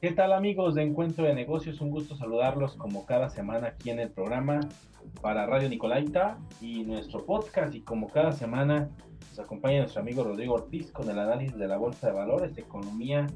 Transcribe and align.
¿Qué 0.00 0.10
tal 0.10 0.32
amigos 0.32 0.74
de 0.74 0.82
Encuentro 0.82 1.24
de 1.24 1.34
Negocios? 1.34 1.80
Un 1.80 1.90
gusto 1.90 2.16
saludarlos 2.16 2.74
como 2.74 3.06
cada 3.06 3.30
semana 3.30 3.68
aquí 3.68 3.90
en 3.90 4.00
el 4.00 4.10
programa 4.10 4.60
para 5.20 5.46
Radio 5.46 5.68
Nicolaita 5.68 6.38
y 6.60 6.82
nuestro 6.82 7.24
podcast 7.24 7.74
y 7.74 7.82
como 7.82 8.08
cada 8.08 8.32
semana 8.32 8.90
nos 9.30 9.38
acompaña 9.38 9.78
nuestro 9.78 10.02
amigo 10.02 10.24
Rodrigo 10.24 10.54
Ortiz 10.54 10.90
con 10.90 11.08
el 11.08 11.18
análisis 11.18 11.56
de 11.56 11.68
la 11.68 11.76
Bolsa 11.76 12.08
de 12.08 12.14
Valores, 12.14 12.58
Economía 12.58 13.28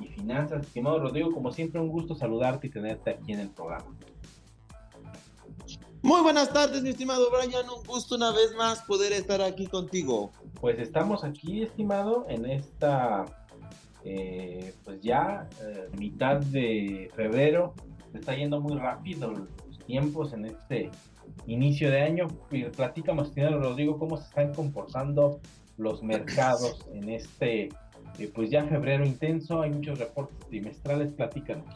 y 0.00 0.06
Finanzas. 0.06 0.66
Estimado 0.66 0.98
Rodrigo, 0.98 1.32
como 1.32 1.52
siempre 1.52 1.80
un 1.80 1.88
gusto 1.88 2.14
saludarte 2.14 2.66
y 2.66 2.70
tenerte 2.70 3.10
aquí 3.10 3.32
en 3.32 3.40
el 3.40 3.50
programa. 3.50 3.86
Muy 6.02 6.20
buenas 6.20 6.52
tardes, 6.52 6.82
mi 6.82 6.88
estimado 6.88 7.30
Brian. 7.30 7.70
Un 7.70 7.84
gusto 7.84 8.16
una 8.16 8.32
vez 8.32 8.52
más 8.56 8.82
poder 8.82 9.12
estar 9.12 9.40
aquí 9.40 9.68
contigo. 9.68 10.32
Pues 10.60 10.80
estamos 10.80 11.22
aquí, 11.22 11.62
estimado, 11.62 12.26
en 12.28 12.44
esta 12.44 13.24
eh, 14.04 14.74
pues 14.84 15.00
ya 15.00 15.48
eh, 15.60 15.88
mitad 15.96 16.38
de 16.38 17.08
febrero, 17.14 17.74
está 18.12 18.34
yendo 18.34 18.60
muy 18.60 18.76
rápido 18.76 19.30
los 19.30 19.78
tiempos 19.86 20.32
en 20.32 20.46
este 20.46 20.90
inicio 21.46 21.88
de 21.88 22.00
año. 22.00 22.26
Platícanos, 22.76 23.32
señor 23.32 23.62
Rodrigo, 23.62 23.96
cómo 23.96 24.16
se 24.16 24.24
están 24.24 24.52
comportando 24.52 25.38
los 25.76 26.02
mercados 26.02 26.84
en 26.92 27.10
este, 27.10 27.68
eh, 28.18 28.32
pues 28.34 28.50
ya 28.50 28.64
febrero 28.64 29.06
intenso, 29.06 29.62
hay 29.62 29.70
muchos 29.70 30.00
reportes 30.00 30.36
trimestrales, 30.48 31.12
platícanos. 31.12 31.66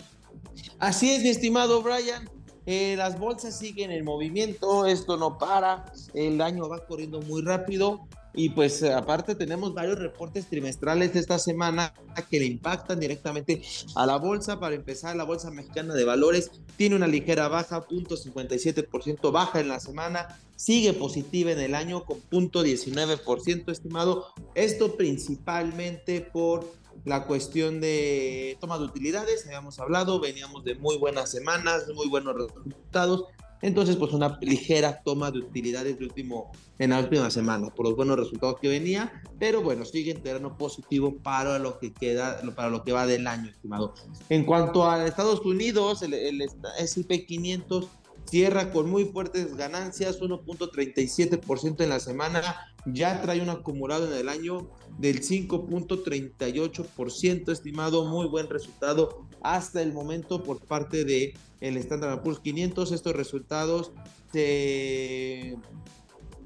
Así 0.81 1.13
es, 1.13 1.23
mi 1.23 1.29
estimado 1.29 1.81
Brian. 1.81 2.29
Las 2.67 3.19
bolsas 3.19 3.59
siguen 3.59 3.93
en 3.93 4.05
movimiento, 4.05 4.87
esto 4.87 5.17
no 5.17 5.39
para, 5.39 5.85
el 6.15 6.41
año 6.41 6.69
va 6.69 6.85
corriendo 6.85 7.21
muy 7.23 7.43
rápido 7.43 8.09
y 8.37 8.51
pues 8.51 8.83
aparte 8.83 9.35
tenemos 9.35 9.73
varios 9.73 9.99
reportes 9.99 10.47
trimestrales 10.47 11.17
esta 11.17 11.39
semana 11.39 11.95
que 12.31 12.39
le 12.39 12.45
impactan 12.45 13.01
directamente 13.01 13.63
a 13.95 14.05
la 14.05 14.19
bolsa. 14.19 14.61
Para 14.61 14.75
empezar, 14.75 15.17
la 15.17 15.25
Bolsa 15.25 15.51
Mexicana 15.51 15.95
de 15.95 16.05
Valores 16.05 16.51
tiene 16.77 16.97
una 16.97 17.07
ligera 17.07 17.49
baja, 17.49 17.87
0.57% 17.87 19.33
baja 19.33 19.61
en 19.61 19.69
la 19.69 19.81
semana, 19.81 20.39
sigue 20.55 20.93
positiva 20.93 21.51
en 21.51 21.61
el 21.61 21.75
año 21.75 22.05
con 22.05 22.19
0.19% 22.31 23.71
estimado. 23.73 24.27
Esto 24.55 24.97
principalmente 24.97 26.21
por 26.21 26.71
la 27.07 27.25
cuestión 27.25 27.81
de 27.81 28.59
toma 28.61 28.79
de 28.79 28.85
utilidades, 28.85 29.47
habíamos 29.47 29.79
hablado, 29.79 30.21
veníamos 30.21 30.65
de 30.65 30.75
muy 30.75 30.99
buenas 30.99 31.31
semanas, 31.31 31.85
muy 31.95 32.09
buenos 32.09 32.35
resultados, 32.35 33.25
entonces, 33.63 33.97
pues 33.97 34.13
una 34.13 34.39
ligera 34.43 35.03
toma 35.03 35.31
de 35.31 35.39
utilidades 35.39 35.99
de 35.99 36.05
último, 36.05 36.53
en 36.79 36.91
la 36.91 37.01
última 37.01 37.31
semana 37.31 37.69
por 37.71 37.87
los 37.87 37.97
buenos 37.97 38.19
resultados 38.19 38.57
que 38.61 38.69
venía, 38.69 39.23
pero 39.39 39.63
bueno, 39.63 39.85
sigue 39.85 40.13
en 40.13 40.23
terreno 40.23 40.57
positivo 40.57 41.17
para 41.23 41.59
lo 41.59 41.79
que 41.79 41.93
queda, 41.93 42.41
para 42.55 42.69
lo 42.69 42.85
que 42.85 42.93
va 42.93 43.07
del 43.07 43.27
año, 43.27 43.49
estimado. 43.49 43.95
En 44.29 44.45
cuanto 44.45 44.89
a 44.89 45.07
Estados 45.07 45.41
Unidos, 45.41 46.03
el, 46.03 46.15
el 46.15 46.43
S&P 46.79 47.25
500 47.25 47.89
cierra 48.29 48.71
con 48.71 48.91
muy 48.91 49.07
fuertes 49.07 49.57
ganancias, 49.57 50.21
1.37% 50.21 51.83
en 51.83 51.89
la 51.89 52.01
semana, 52.01 52.43
ya 52.87 53.23
trae 53.23 53.41
un 53.41 53.51
acumulado 53.51 54.07
en 54.07 54.13
el 54.19 54.29
año 54.29 54.71
del 54.99 55.23
5.38%, 55.23 57.53
estimado, 57.53 58.05
muy 58.05 58.27
buen 58.27 58.49
resultado 58.49 59.27
hasta 59.43 59.83
el 59.83 59.93
momento 59.93 60.43
por 60.43 60.59
parte 60.61 61.05
de 61.05 61.35
el 61.61 61.77
Standard 61.77 62.23
Poor's 62.23 62.41
500. 62.41 62.91
Estos 62.93 63.15
resultados 63.15 63.93
se, 64.33 65.59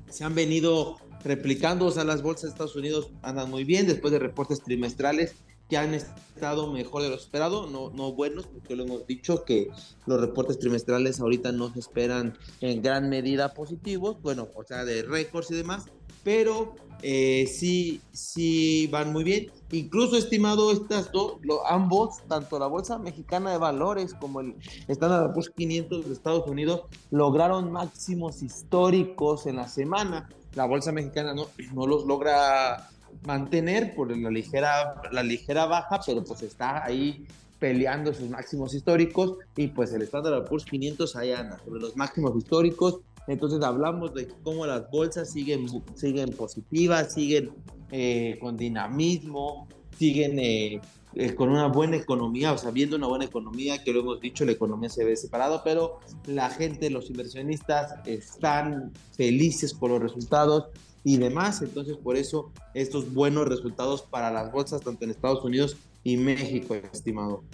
se 0.09 0.25
han 0.25 0.35
venido 0.35 0.97
replicando, 1.25 1.87
o 1.87 1.91
sea, 1.91 2.05
las 2.05 2.23
bolsas 2.23 2.45
de 2.45 2.51
Estados 2.51 2.77
Unidos 2.77 3.11
andan 3.23 3.51
muy 3.51 3.65
bien 3.65 3.87
después 3.87 4.13
de 4.13 4.19
reportes 4.19 4.63
trimestrales 4.63 5.35
que 5.71 5.79
han 5.79 5.95
estado 5.95 6.73
mejor 6.73 7.03
de 7.03 7.09
lo 7.09 7.15
esperado, 7.15 7.69
no, 7.69 7.91
no 7.91 8.13
buenos, 8.13 8.47
porque 8.49 8.75
lo 8.75 8.83
hemos 8.83 9.07
dicho 9.07 9.45
que 9.45 9.71
los 10.07 10.21
reportes 10.21 10.59
trimestrales 10.59 11.21
ahorita 11.21 11.53
no 11.53 11.73
se 11.73 11.79
esperan 11.79 12.37
en 12.61 12.83
gran 12.83 13.09
medida 13.09 13.55
positivos, 13.55 14.21
bueno, 14.21 14.49
o 14.55 14.65
sea, 14.65 14.85
de 14.85 15.03
récords 15.05 15.51
y 15.53 15.55
demás, 15.55 15.85
pero 16.25 16.75
eh, 17.03 17.47
sí, 17.47 18.89
van 18.91 19.13
muy 19.13 19.25
bien. 19.25 19.51
Incluso 19.71 20.17
estimado 20.17 20.73
estas 20.73 21.13
dos, 21.13 21.37
ambos, 21.69 22.23
tanto 22.29 22.59
la 22.59 22.67
Bolsa 22.67 22.99
Mexicana 22.99 23.53
de 23.53 23.59
Valores 23.59 24.15
como 24.15 24.41
el 24.41 24.57
Standard 24.89 25.33
Poor's 25.33 25.51
500 25.51 26.07
de 26.07 26.13
Estados 26.13 26.49
Unidos, 26.49 26.83
lograron 27.11 27.71
máximos 27.71 28.43
históricos 28.43 29.47
en 29.47 29.57
la 29.57 29.69
semana. 29.69 30.29
La 30.55 30.67
Bolsa 30.67 30.91
Mexicana 30.91 31.33
no, 31.33 31.47
no 31.73 31.87
los 31.87 32.05
logra 32.05 32.91
mantener 33.25 33.95
por 33.95 34.17
la 34.17 34.31
ligera, 34.31 35.01
la 35.13 35.23
ligera 35.23 35.67
baja, 35.67 36.01
pero 36.05 36.25
pues 36.25 36.43
está 36.43 36.85
ahí 36.85 37.27
peleando 37.59 38.13
sus 38.15 38.31
máximos 38.31 38.75
históricos 38.75 39.37
y 39.57 39.69
pues 39.69 39.93
el 39.93 40.03
Standard 40.03 40.47
Poor's 40.47 40.65
500 40.65 41.15
ahí 41.17 41.33
anda 41.33 41.59
sobre 41.65 41.81
los 41.81 41.97
máximos 41.97 42.37
históricos. 42.37 43.01
Entonces 43.27 43.63
hablamos 43.63 44.15
de 44.15 44.29
cómo 44.43 44.67
las 44.67 44.91
bolsas 44.91 45.31
siguen, 45.31 45.67
siguen 45.95 46.31
positivas, 46.31 47.13
siguen 47.13 47.51
eh, 47.93 48.39
con 48.41 48.57
dinamismo, 48.57 49.69
siguen 49.99 50.39
eh, 50.39 50.81
eh, 51.15 51.35
con 51.35 51.51
una 51.51 51.67
buena 51.67 51.97
economía, 51.97 52.53
o 52.53 52.59
sea, 52.59 52.71
viendo 52.71 52.97
una 52.97 53.09
buena 53.09 53.25
economía, 53.25 53.83
que 53.85 53.93
lo 53.93 54.01
hemos 54.01 54.21
dicho, 54.21 54.45
la 54.45 54.53
economía 54.53 54.89
se 54.89 55.05
ve 55.05 55.17
separado, 55.17 55.61
pero 55.63 55.99
la 56.27 56.51
gente, 56.51 56.89
los 56.89 57.11
inversionistas 57.11 57.95
están 58.07 58.93
felices 59.17 59.75
por 59.75 59.91
los 59.91 60.01
resultados 60.01 60.69
y 61.05 61.17
demás. 61.17 61.63
Entonces, 61.63 61.97
por 61.97 62.17
eso 62.17 62.53
estos 62.75 63.13
buenos 63.13 63.49
resultados 63.49 64.03
para 64.03 64.31
las 64.31 64.53
bolsas, 64.53 64.81
tanto 64.81 65.05
en 65.05 65.11
Estados 65.11 65.45
Unidos 65.45 65.77
y 66.03 66.17
México, 66.17 66.75
estimado. 66.75 67.45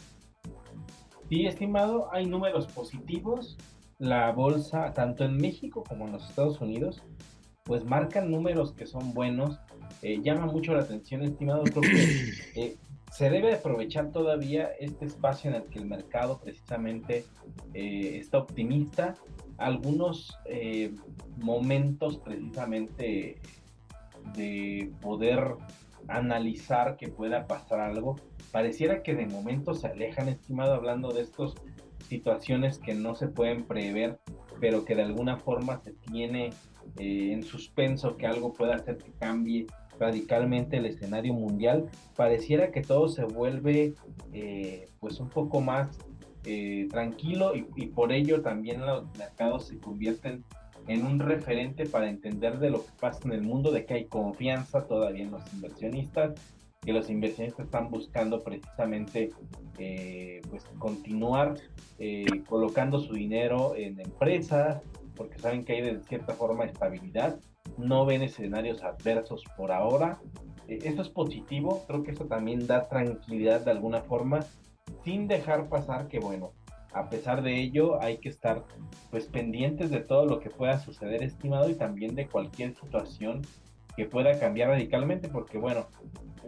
Sí, 1.28 1.46
estimado, 1.46 2.08
hay 2.12 2.26
números 2.26 2.66
positivos 2.66 3.56
la 3.98 4.30
bolsa, 4.32 4.92
tanto 4.92 5.24
en 5.24 5.36
México 5.36 5.82
como 5.86 6.06
en 6.06 6.12
los 6.12 6.28
Estados 6.28 6.60
Unidos, 6.60 7.02
pues 7.64 7.84
marcan 7.84 8.30
números 8.30 8.72
que 8.72 8.86
son 8.86 9.14
buenos. 9.14 9.58
Eh, 10.02 10.20
llama 10.22 10.46
mucho 10.46 10.74
la 10.74 10.82
atención, 10.82 11.22
estimado. 11.22 11.64
Creo 11.64 11.82
que 11.82 12.32
eh, 12.60 12.76
se 13.10 13.30
debe 13.30 13.54
aprovechar 13.54 14.12
todavía 14.12 14.70
este 14.78 15.06
espacio 15.06 15.50
en 15.50 15.56
el 15.56 15.64
que 15.64 15.78
el 15.78 15.86
mercado 15.86 16.38
precisamente 16.38 17.24
eh, 17.74 18.18
está 18.20 18.38
optimista. 18.38 19.14
Algunos 19.58 20.36
momentos 21.38 22.18
precisamente 22.18 23.40
de 24.34 24.92
poder 25.00 25.56
analizar 26.08 26.96
que 26.96 27.08
pueda 27.08 27.46
pasar 27.46 27.80
algo. 27.80 28.16
Pareciera 28.52 29.02
que 29.02 29.14
de 29.14 29.26
momento 29.26 29.74
se 29.74 29.88
alejan, 29.88 30.28
estimado, 30.28 30.74
hablando 30.74 31.12
de 31.12 31.22
estos 31.22 31.54
situaciones 32.08 32.78
que 32.78 32.94
no 32.94 33.14
se 33.14 33.28
pueden 33.28 33.64
prever, 33.64 34.18
pero 34.60 34.84
que 34.84 34.94
de 34.94 35.02
alguna 35.02 35.36
forma 35.36 35.80
se 35.82 35.92
tiene 35.92 36.50
eh, 36.98 37.32
en 37.32 37.42
suspenso 37.42 38.16
que 38.16 38.26
algo 38.26 38.52
pueda 38.52 38.76
hacer 38.76 38.98
que 38.98 39.12
cambie 39.12 39.66
radicalmente 39.98 40.76
el 40.76 40.86
escenario 40.86 41.32
mundial, 41.32 41.90
pareciera 42.14 42.70
que 42.70 42.82
todo 42.82 43.08
se 43.08 43.24
vuelve 43.24 43.94
eh, 44.32 44.88
pues 45.00 45.18
un 45.20 45.30
poco 45.30 45.60
más 45.60 45.98
eh, 46.46 46.88
tranquilo 46.90 47.52
y, 47.54 47.86
por 47.86 48.12
ello 48.12 48.42
también 48.42 48.84
los 48.84 49.04
mercados 49.18 49.66
se 49.66 49.78
convierten 49.78 50.44
en 50.86 51.04
un 51.04 51.18
referente 51.18 51.86
para 51.86 52.08
entender 52.08 52.58
de 52.58 52.70
lo 52.70 52.84
que 52.84 52.92
pasa 53.00 53.20
en 53.24 53.32
el 53.32 53.42
mundo, 53.42 53.72
de 53.72 53.84
que 53.84 53.94
hay 53.94 54.04
confianza 54.04 54.86
todavía 54.86 55.24
en 55.24 55.32
los 55.32 55.42
inversionistas, 55.52 56.34
que 56.80 56.92
los 56.92 57.10
inversionistas 57.10 57.66
están 57.66 57.90
buscando 57.90 58.44
precisamente 58.44 59.30
eh, 59.78 60.40
pues 60.48 60.64
continuar 60.78 61.56
eh, 61.98 62.26
colocando 62.48 63.00
su 63.00 63.14
dinero 63.14 63.74
en 63.74 63.98
empresas 63.98 64.82
porque 65.16 65.38
saben 65.38 65.64
que 65.64 65.72
hay 65.72 65.82
de 65.82 66.00
cierta 66.04 66.34
forma 66.34 66.64
estabilidad, 66.64 67.40
no 67.78 68.06
ven 68.06 68.22
escenarios 68.22 68.82
adversos 68.84 69.42
por 69.56 69.72
ahora. 69.72 70.20
Eso 70.68 71.02
es 71.02 71.08
positivo, 71.08 71.84
creo 71.86 72.02
que 72.02 72.10
eso 72.12 72.26
también 72.26 72.66
da 72.66 72.88
tranquilidad 72.88 73.64
de 73.64 73.70
alguna 73.70 74.02
forma, 74.02 74.40
sin 75.06 75.28
dejar 75.28 75.68
pasar 75.68 76.08
que 76.08 76.18
bueno, 76.18 76.52
a 76.92 77.08
pesar 77.08 77.40
de 77.44 77.60
ello 77.60 78.02
hay 78.02 78.18
que 78.18 78.28
estar 78.28 78.64
pues 79.12 79.26
pendientes 79.26 79.88
de 79.88 80.00
todo 80.00 80.26
lo 80.26 80.40
que 80.40 80.50
pueda 80.50 80.80
suceder 80.80 81.22
estimado 81.22 81.70
y 81.70 81.74
también 81.74 82.16
de 82.16 82.26
cualquier 82.26 82.74
situación 82.74 83.42
que 83.96 84.06
pueda 84.06 84.36
cambiar 84.40 84.70
radicalmente 84.70 85.28
porque 85.28 85.58
bueno 85.58 85.86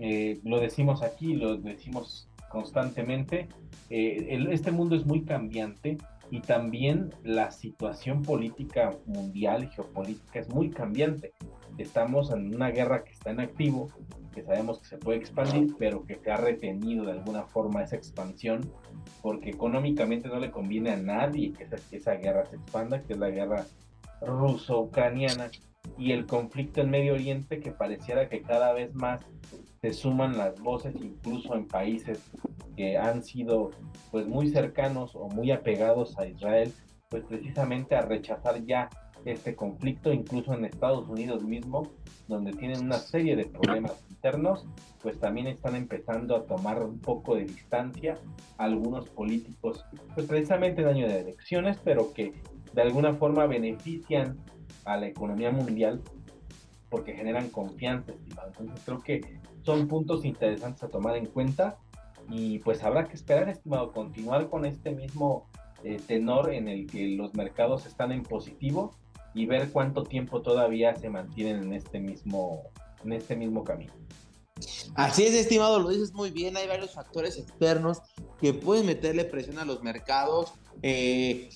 eh, 0.00 0.40
lo 0.42 0.58
decimos 0.58 1.02
aquí, 1.02 1.34
lo 1.34 1.56
decimos 1.56 2.28
constantemente, 2.48 3.48
eh, 3.90 4.44
este 4.50 4.72
mundo 4.72 4.96
es 4.96 5.06
muy 5.06 5.22
cambiante 5.22 5.96
y 6.28 6.40
también 6.40 7.10
la 7.22 7.52
situación 7.52 8.22
política 8.22 8.96
mundial 9.06 9.64
y 9.64 9.68
geopolítica 9.68 10.40
es 10.40 10.48
muy 10.48 10.70
cambiante. 10.70 11.32
Estamos 11.78 12.32
en 12.32 12.54
una 12.54 12.70
guerra 12.70 13.04
que 13.04 13.12
está 13.12 13.30
en 13.30 13.40
activo, 13.40 13.90
que 14.38 14.44
sabemos 14.44 14.78
que 14.78 14.86
se 14.86 14.98
puede 14.98 15.18
expandir, 15.18 15.74
pero 15.78 16.04
que 16.04 16.16
se 16.16 16.30
ha 16.30 16.36
retenido 16.36 17.04
de 17.04 17.12
alguna 17.12 17.42
forma 17.44 17.82
esa 17.82 17.96
expansión, 17.96 18.70
porque 19.20 19.50
económicamente 19.50 20.28
no 20.28 20.38
le 20.38 20.50
conviene 20.50 20.90
a 20.90 20.96
nadie 20.96 21.52
que 21.52 21.64
esa, 21.64 21.76
esa 21.90 22.14
guerra 22.14 22.46
se 22.46 22.56
expanda, 22.56 23.02
que 23.02 23.14
es 23.14 23.18
la 23.18 23.30
guerra 23.30 23.66
ruso-ucraniana, 24.20 25.50
y 25.96 26.12
el 26.12 26.26
conflicto 26.26 26.82
en 26.82 26.90
Medio 26.90 27.14
Oriente 27.14 27.60
que 27.60 27.72
pareciera 27.72 28.28
que 28.28 28.42
cada 28.42 28.72
vez 28.72 28.94
más 28.94 29.20
se 29.80 29.92
suman 29.92 30.36
las 30.36 30.60
voces 30.60 30.94
incluso 30.96 31.54
en 31.54 31.66
países 31.66 32.20
que 32.76 32.98
han 32.98 33.22
sido 33.22 33.70
pues 34.10 34.26
muy 34.26 34.50
cercanos 34.50 35.14
o 35.14 35.28
muy 35.28 35.50
apegados 35.50 36.18
a 36.18 36.26
Israel 36.26 36.72
pues 37.08 37.24
precisamente 37.24 37.96
a 37.96 38.02
rechazar 38.02 38.62
ya 38.66 38.90
este 39.24 39.56
conflicto 39.56 40.12
incluso 40.12 40.52
en 40.52 40.64
Estados 40.64 41.08
Unidos 41.08 41.42
mismo 41.42 41.90
donde 42.28 42.52
tienen 42.52 42.84
una 42.84 42.98
serie 42.98 43.34
de 43.34 43.46
problemas 43.46 44.04
internos 44.18 44.66
pues 45.00 45.18
también 45.20 45.46
están 45.46 45.76
empezando 45.76 46.34
a 46.34 46.44
tomar 46.44 46.82
un 46.82 46.98
poco 46.98 47.36
de 47.36 47.44
distancia 47.44 48.18
algunos 48.56 49.08
políticos 49.08 49.84
pues 50.14 50.26
precisamente 50.26 50.82
en 50.82 50.88
año 50.88 51.08
de 51.08 51.20
elecciones 51.20 51.78
pero 51.84 52.12
que 52.12 52.32
de 52.72 52.82
alguna 52.82 53.14
forma 53.14 53.46
benefician 53.46 54.36
a 54.84 54.96
la 54.96 55.06
economía 55.06 55.52
mundial 55.52 56.02
porque 56.90 57.12
generan 57.12 57.50
confianza, 57.50 58.12
estimado. 58.12 58.48
Entonces 58.48 58.84
creo 58.84 59.00
que 59.00 59.40
son 59.62 59.88
puntos 59.88 60.24
interesantes 60.24 60.82
a 60.82 60.88
tomar 60.88 61.16
en 61.16 61.26
cuenta 61.26 61.76
y 62.30 62.58
pues 62.60 62.82
habrá 62.82 63.06
que 63.08 63.14
esperar, 63.14 63.48
estimado, 63.48 63.92
continuar 63.92 64.48
con 64.48 64.64
este 64.64 64.90
mismo 64.90 65.46
eh, 65.84 65.98
tenor 66.06 66.52
en 66.52 66.68
el 66.68 66.86
que 66.86 67.08
los 67.08 67.34
mercados 67.34 67.86
están 67.86 68.12
en 68.12 68.22
positivo 68.22 68.96
y 69.34 69.46
ver 69.46 69.70
cuánto 69.70 70.02
tiempo 70.02 70.42
todavía 70.42 70.94
se 70.96 71.10
mantienen 71.10 71.64
en 71.64 71.72
este 71.74 72.00
mismo, 72.00 72.64
en 73.04 73.12
este 73.12 73.36
mismo 73.36 73.64
camino. 73.64 73.92
Así 74.94 75.24
es, 75.24 75.34
estimado, 75.34 75.78
lo 75.78 75.90
dices 75.90 76.12
muy 76.12 76.30
bien. 76.30 76.56
Hay 76.56 76.66
varios 76.66 76.92
factores 76.92 77.38
externos 77.38 77.98
que 78.40 78.52
pueden 78.52 78.86
meterle 78.86 79.24
presión 79.24 79.58
a 79.58 79.64
los 79.64 79.82
mercados. 79.82 80.52
Eh, 80.82 81.50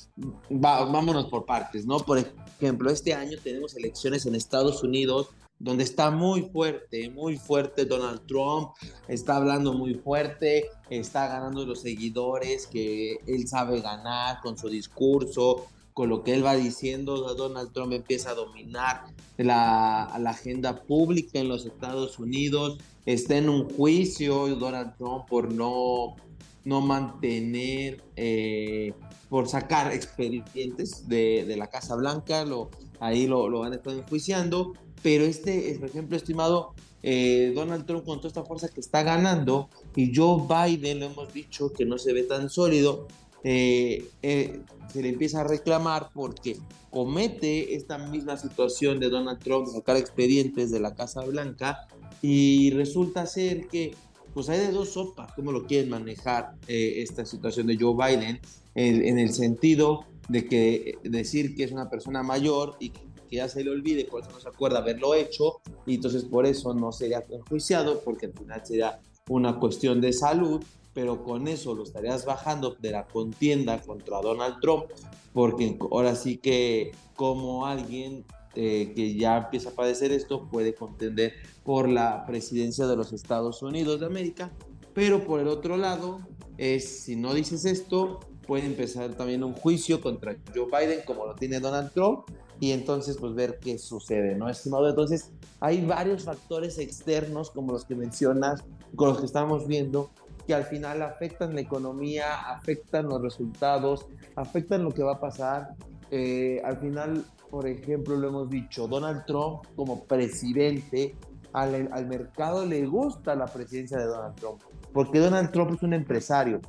vámonos 0.48 1.26
por 1.26 1.44
partes, 1.44 1.86
¿no? 1.86 1.98
Por 1.98 2.18
ejemplo, 2.60 2.90
este 2.90 3.14
año 3.14 3.38
tenemos 3.42 3.76
elecciones 3.76 4.26
en 4.26 4.34
Estados 4.34 4.82
Unidos 4.82 5.30
donde 5.62 5.84
está 5.84 6.10
muy 6.10 6.42
fuerte, 6.42 7.08
muy 7.10 7.36
fuerte 7.36 7.84
Donald 7.84 8.26
Trump, 8.26 8.70
está 9.06 9.36
hablando 9.36 9.72
muy 9.72 9.94
fuerte, 9.94 10.68
está 10.90 11.28
ganando 11.28 11.64
los 11.64 11.82
seguidores 11.82 12.66
que 12.66 13.18
él 13.28 13.46
sabe 13.46 13.80
ganar 13.80 14.40
con 14.42 14.58
su 14.58 14.68
discurso, 14.68 15.68
con 15.92 16.08
lo 16.08 16.22
que 16.22 16.34
él 16.34 16.44
va 16.44 16.56
diciendo, 16.56 17.34
Donald 17.34 17.72
Trump 17.72 17.92
empieza 17.92 18.30
a 18.30 18.34
dominar 18.34 19.04
la, 19.36 20.04
agenda 20.04 20.82
pública 20.82 21.38
en 21.38 21.48
los 21.48 21.66
Estados 21.66 22.18
Unidos, 22.18 22.78
está 23.04 23.36
en 23.36 23.48
un 23.48 23.68
juicio 23.68 24.46
Donald 24.56 24.96
Trump 24.96 25.26
por 25.28 25.52
no, 25.52 26.16
no 26.64 26.80
mantener, 26.80 28.02
eh, 28.16 28.94
por 29.28 29.48
sacar 29.48 29.92
expedientes 29.92 31.08
de, 31.08 31.54
la 31.56 31.68
Casa 31.68 31.94
Blanca, 31.96 32.44
lo, 32.44 32.70
ahí 33.00 33.26
lo, 33.26 33.48
lo 33.48 33.60
van 33.60 33.72
a 33.72 33.76
estar 33.76 33.92
enjuiciando, 33.92 34.72
pero 35.02 35.24
este, 35.24 35.76
por 35.78 35.88
ejemplo, 35.88 36.16
estimado, 36.16 36.74
eh, 37.02 37.52
Donald 37.54 37.84
Trump 37.84 38.04
con 38.04 38.18
toda 38.18 38.28
esta 38.28 38.44
fuerza 38.44 38.68
que 38.68 38.80
está 38.80 39.02
ganando 39.02 39.68
y 39.96 40.14
Joe 40.14 40.44
Biden, 40.46 41.00
lo 41.00 41.06
hemos 41.06 41.32
dicho, 41.32 41.72
que 41.72 41.84
no 41.84 41.98
se 41.98 42.12
ve 42.12 42.22
tan 42.22 42.48
sólido, 42.48 43.08
eh, 43.44 44.08
eh, 44.22 44.60
se 44.92 45.02
le 45.02 45.08
empieza 45.08 45.40
a 45.40 45.44
reclamar 45.44 46.10
porque 46.12 46.58
comete 46.90 47.74
esta 47.74 47.98
misma 47.98 48.36
situación 48.36 49.00
de 49.00 49.08
Donald 49.08 49.38
Trump, 49.38 49.66
sacar 49.66 49.96
expedientes 49.96 50.70
de 50.70 50.80
la 50.80 50.94
Casa 50.94 51.22
Blanca 51.24 51.88
y 52.20 52.70
resulta 52.72 53.26
ser 53.26 53.66
que 53.68 53.94
pues 54.34 54.48
hay 54.48 54.60
de 54.60 54.72
dos 54.72 54.90
sopas 54.90 55.32
cómo 55.34 55.52
lo 55.52 55.66
quieren 55.66 55.90
manejar 55.90 56.54
eh, 56.68 57.02
esta 57.02 57.24
situación 57.24 57.66
de 57.66 57.76
Joe 57.78 57.94
Biden 57.94 58.40
en, 58.74 59.18
el 59.18 59.32
sentido 59.32 60.06
de 60.28 60.46
que 60.46 60.98
decir 61.02 61.54
que 61.54 61.64
es 61.64 61.72
una 61.72 61.90
persona 61.90 62.22
mayor 62.22 62.76
y 62.78 62.90
que 62.90 63.36
ya 63.36 63.48
se 63.48 63.64
le 63.64 63.70
olvide, 63.70 64.04
por 64.04 64.22
eso 64.22 64.30
no 64.30 64.40
se 64.40 64.48
acuerda 64.48 64.78
haberlo 64.78 65.14
hecho 65.14 65.60
y 65.86 65.96
entonces 65.96 66.24
por 66.24 66.46
eso 66.46 66.72
no 66.74 66.92
sería 66.92 67.24
enjuiciado 67.30 68.00
porque 68.00 68.26
al 68.26 68.32
final 68.32 68.62
sería 68.64 69.00
una 69.28 69.58
cuestión 69.58 70.00
de 70.00 70.12
salud 70.12 70.62
pero 70.94 71.24
con 71.24 71.48
eso 71.48 71.74
lo 71.74 71.82
estarías 71.82 72.24
bajando 72.24 72.76
de 72.80 72.90
la 72.90 73.06
contienda 73.06 73.80
contra 73.80 74.20
Donald 74.20 74.56
Trump, 74.60 74.84
porque 75.32 75.78
ahora 75.90 76.14
sí 76.14 76.36
que 76.36 76.92
como 77.16 77.66
alguien 77.66 78.24
eh, 78.54 78.92
que 78.94 79.14
ya 79.14 79.38
empieza 79.38 79.70
a 79.70 79.72
padecer 79.72 80.12
esto 80.12 80.48
puede 80.50 80.74
contender 80.74 81.32
por 81.64 81.88
la 81.88 82.26
presidencia 82.26 82.86
de 82.86 82.96
los 82.96 83.12
Estados 83.12 83.62
Unidos 83.62 84.00
de 84.00 84.06
América, 84.06 84.52
pero 84.94 85.24
por 85.24 85.40
el 85.40 85.48
otro 85.48 85.76
lado, 85.76 86.20
es, 86.58 87.02
si 87.04 87.16
no 87.16 87.32
dices 87.32 87.64
esto, 87.64 88.20
puede 88.46 88.66
empezar 88.66 89.14
también 89.14 89.42
un 89.42 89.54
juicio 89.54 90.00
contra 90.00 90.36
Joe 90.54 90.66
Biden 90.66 91.00
como 91.06 91.26
lo 91.26 91.34
tiene 91.34 91.60
Donald 91.60 91.92
Trump 91.92 92.28
y 92.60 92.72
entonces 92.72 93.16
pues 93.16 93.34
ver 93.34 93.58
qué 93.58 93.78
sucede, 93.78 94.36
¿no, 94.36 94.48
estimado? 94.48 94.88
Entonces 94.88 95.30
hay 95.60 95.84
varios 95.84 96.24
factores 96.24 96.78
externos 96.78 97.50
como 97.50 97.72
los 97.72 97.84
que 97.84 97.94
mencionas, 97.94 98.62
con 98.94 99.08
los 99.08 99.18
que 99.18 99.26
estamos 99.26 99.66
viendo, 99.66 100.10
que 100.52 100.56
al 100.56 100.64
final 100.64 101.00
afectan 101.00 101.54
la 101.54 101.62
economía, 101.62 102.50
afectan 102.50 103.06
los 103.06 103.22
resultados, 103.22 104.06
afectan 104.36 104.84
lo 104.84 104.90
que 104.90 105.02
va 105.02 105.12
a 105.14 105.18
pasar. 105.18 105.70
Eh, 106.10 106.60
al 106.62 106.76
final, 106.76 107.24
por 107.50 107.66
ejemplo, 107.66 108.16
lo 108.16 108.28
hemos 108.28 108.50
dicho, 108.50 108.86
Donald 108.86 109.24
Trump 109.24 109.64
como 109.76 110.04
presidente, 110.04 111.16
al, 111.54 111.88
al, 111.90 112.06
mercado 112.06 112.66
le 112.66 112.84
gusta 112.84 113.34
la 113.34 113.46
presidencia 113.46 113.96
de 113.96 114.04
Donald 114.04 114.34
Trump, 114.34 114.60
porque 114.92 115.20
Donald 115.20 115.50
Trump 115.52 115.72
es 115.72 115.82
un 115.82 115.94
empresario 115.94 116.60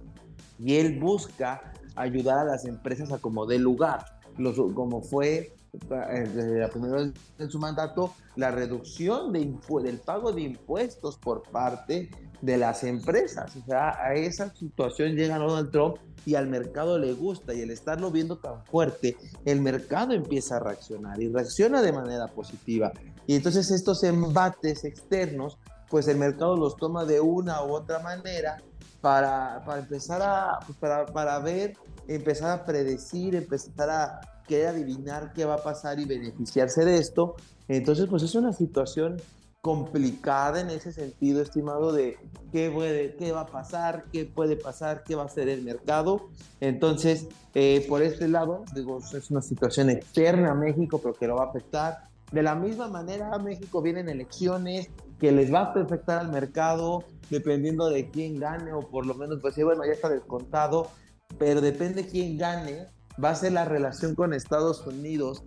y 0.57 0.75
él 0.75 0.97
busca 0.97 1.73
ayudar 1.97 2.39
a 2.39 2.43
las 2.45 2.63
empresas 2.63 3.11
a 3.11 3.17
como 3.17 3.45
dé 3.45 3.59
lugar, 3.59 4.05
los, 4.37 4.55
como 4.73 5.01
fue 5.01 5.53
desde 5.73 6.59
la 6.59 6.69
primera 6.69 6.97
vez 6.97 7.13
en 7.39 7.49
su 7.49 7.57
mandato, 7.57 8.13
la 8.35 8.51
reducción 8.51 9.33
de 9.33 9.53
del 9.83 9.99
pago 9.99 10.31
de 10.31 10.41
impuestos 10.41 11.17
por 11.17 11.43
parte 11.43 12.11
de 12.41 12.57
las 12.57 12.83
empresas. 12.83 13.55
O 13.55 13.65
sea, 13.65 13.97
a 13.99 14.13
esa 14.13 14.53
situación 14.53 15.15
llega 15.15 15.37
Donald 15.37 15.71
Trump 15.71 15.97
y 16.25 16.35
al 16.35 16.47
mercado 16.47 16.99
le 16.99 17.13
gusta 17.13 17.53
y 17.53 17.61
el 17.61 17.71
estarlo 17.71 18.11
viendo 18.11 18.37
tan 18.37 18.63
fuerte, 18.65 19.17
el 19.45 19.61
mercado 19.61 20.13
empieza 20.13 20.57
a 20.57 20.59
reaccionar 20.59 21.21
y 21.21 21.29
reacciona 21.29 21.81
de 21.81 21.91
manera 21.91 22.27
positiva. 22.27 22.91
Y 23.25 23.35
entonces 23.35 23.71
estos 23.71 24.03
embates 24.03 24.83
externos, 24.83 25.57
pues 25.89 26.07
el 26.07 26.17
mercado 26.17 26.55
los 26.55 26.77
toma 26.77 27.03
de 27.05 27.19
una 27.19 27.63
u 27.63 27.73
otra 27.73 27.99
manera 27.99 28.61
para, 29.01 29.63
para 29.65 29.79
empezar 29.79 30.21
a, 30.21 30.59
pues 30.65 30.77
para, 30.77 31.05
para 31.07 31.39
ver, 31.39 31.75
empezar 32.07 32.51
a 32.51 32.65
predecir, 32.65 33.35
empezar 33.35 33.89
a 33.89 34.21
querer 34.47 34.67
adivinar 34.67 35.33
qué 35.33 35.45
va 35.45 35.55
a 35.55 35.63
pasar 35.63 35.99
y 35.99 36.05
beneficiarse 36.05 36.85
de 36.85 36.97
esto. 36.97 37.35
Entonces, 37.67 38.07
pues 38.09 38.23
es 38.23 38.35
una 38.35 38.53
situación 38.53 39.17
complicada 39.61 40.59
en 40.59 40.69
ese 40.69 40.91
sentido, 40.91 41.41
estimado, 41.41 41.93
de 41.93 42.17
qué, 42.51 42.69
puede, 42.69 43.15
qué 43.15 43.31
va 43.31 43.41
a 43.41 43.45
pasar, 43.45 44.03
qué 44.11 44.25
puede 44.25 44.57
pasar, 44.57 45.05
qué 45.05 45.15
va 45.15 45.23
a 45.23 45.27
hacer 45.27 45.47
el 45.47 45.63
mercado. 45.63 46.27
Entonces, 46.59 47.27
eh, 47.53 47.85
por 47.87 48.01
este 48.01 48.27
lado, 48.27 48.65
digo, 48.75 48.99
es 48.99 49.31
una 49.31 49.41
situación 49.41 49.89
externa 49.89 50.51
a 50.51 50.53
México, 50.53 50.99
pero 51.01 51.13
que 51.13 51.27
lo 51.27 51.37
va 51.37 51.45
a 51.45 51.47
afectar. 51.47 52.09
De 52.33 52.43
la 52.43 52.55
misma 52.55 52.89
manera, 52.89 53.33
a 53.33 53.39
México 53.39 53.81
vienen 53.81 54.09
elecciones 54.09 54.89
que 55.17 55.31
les 55.31 55.53
va 55.53 55.59
a 55.59 55.81
afectar 55.81 56.19
al 56.19 56.29
mercado, 56.29 57.05
dependiendo 57.29 57.89
de 57.89 58.09
quién 58.09 58.41
gane, 58.41 58.73
o 58.73 58.81
por 58.81 59.05
lo 59.05 59.13
menos, 59.13 59.39
pues 59.41 59.55
sí, 59.55 59.63
bueno, 59.63 59.85
ya 59.85 59.93
está 59.93 60.09
descontado, 60.09 60.89
pero 61.37 61.61
depende 61.61 62.05
quién 62.05 62.37
gane, 62.37 62.87
va 63.21 63.31
a 63.31 63.35
ser 63.35 63.53
la 63.53 63.65
relación 63.65 64.15
con 64.15 64.33
Estados 64.33 64.85
Unidos 64.85 65.43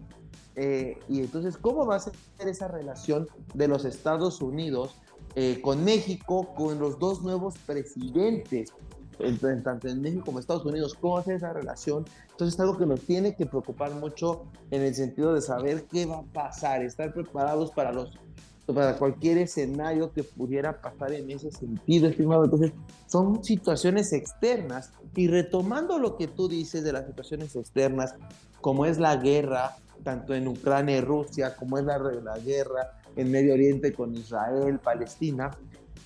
eh, 0.56 0.98
y 1.08 1.20
entonces, 1.20 1.58
¿cómo 1.58 1.86
va 1.86 1.96
a 1.96 2.00
ser 2.00 2.14
esa 2.38 2.66
relación 2.66 3.28
de 3.54 3.68
los 3.68 3.84
Estados 3.84 4.40
Unidos 4.40 4.96
eh, 5.34 5.60
con 5.60 5.84
México, 5.84 6.54
con 6.54 6.78
los 6.78 6.98
dos 6.98 7.22
nuevos 7.22 7.54
presidentes, 7.58 8.72
tanto 9.62 9.88
en 9.88 10.00
México 10.00 10.24
como 10.24 10.38
en 10.38 10.40
Estados 10.40 10.64
Unidos? 10.64 10.96
¿Cómo 10.98 11.14
va 11.14 11.20
a 11.20 11.24
ser 11.24 11.36
esa 11.36 11.52
relación? 11.52 12.06
Entonces, 12.30 12.54
es 12.54 12.60
algo 12.60 12.78
que 12.78 12.86
nos 12.86 13.00
tiene 13.00 13.36
que 13.36 13.44
preocupar 13.44 13.92
mucho 13.94 14.46
en 14.70 14.80
el 14.80 14.94
sentido 14.94 15.34
de 15.34 15.42
saber 15.42 15.84
qué 15.84 16.06
va 16.06 16.18
a 16.18 16.22
pasar, 16.22 16.82
estar 16.82 17.12
preparados 17.12 17.70
para 17.70 17.92
los 17.92 18.18
para 18.74 18.96
cualquier 18.96 19.38
escenario 19.38 20.12
que 20.12 20.24
pudiera 20.24 20.80
pasar 20.80 21.12
en 21.12 21.30
ese 21.30 21.50
sentido, 21.50 22.08
estimado. 22.08 22.44
Entonces, 22.44 22.72
son 23.06 23.42
situaciones 23.44 24.12
externas. 24.12 24.92
Y 25.14 25.28
retomando 25.28 25.98
lo 25.98 26.16
que 26.16 26.26
tú 26.26 26.48
dices 26.48 26.82
de 26.82 26.92
las 26.92 27.06
situaciones 27.06 27.54
externas, 27.54 28.14
como 28.60 28.84
es 28.86 28.98
la 28.98 29.16
guerra, 29.16 29.76
tanto 30.02 30.34
en 30.34 30.48
Ucrania 30.48 30.98
y 30.98 31.00
Rusia, 31.00 31.54
como 31.56 31.78
es 31.78 31.84
la, 31.84 31.98
la 31.98 32.38
guerra 32.38 32.98
en 33.14 33.30
Medio 33.30 33.54
Oriente 33.54 33.92
con 33.92 34.14
Israel, 34.14 34.78
Palestina. 34.78 35.50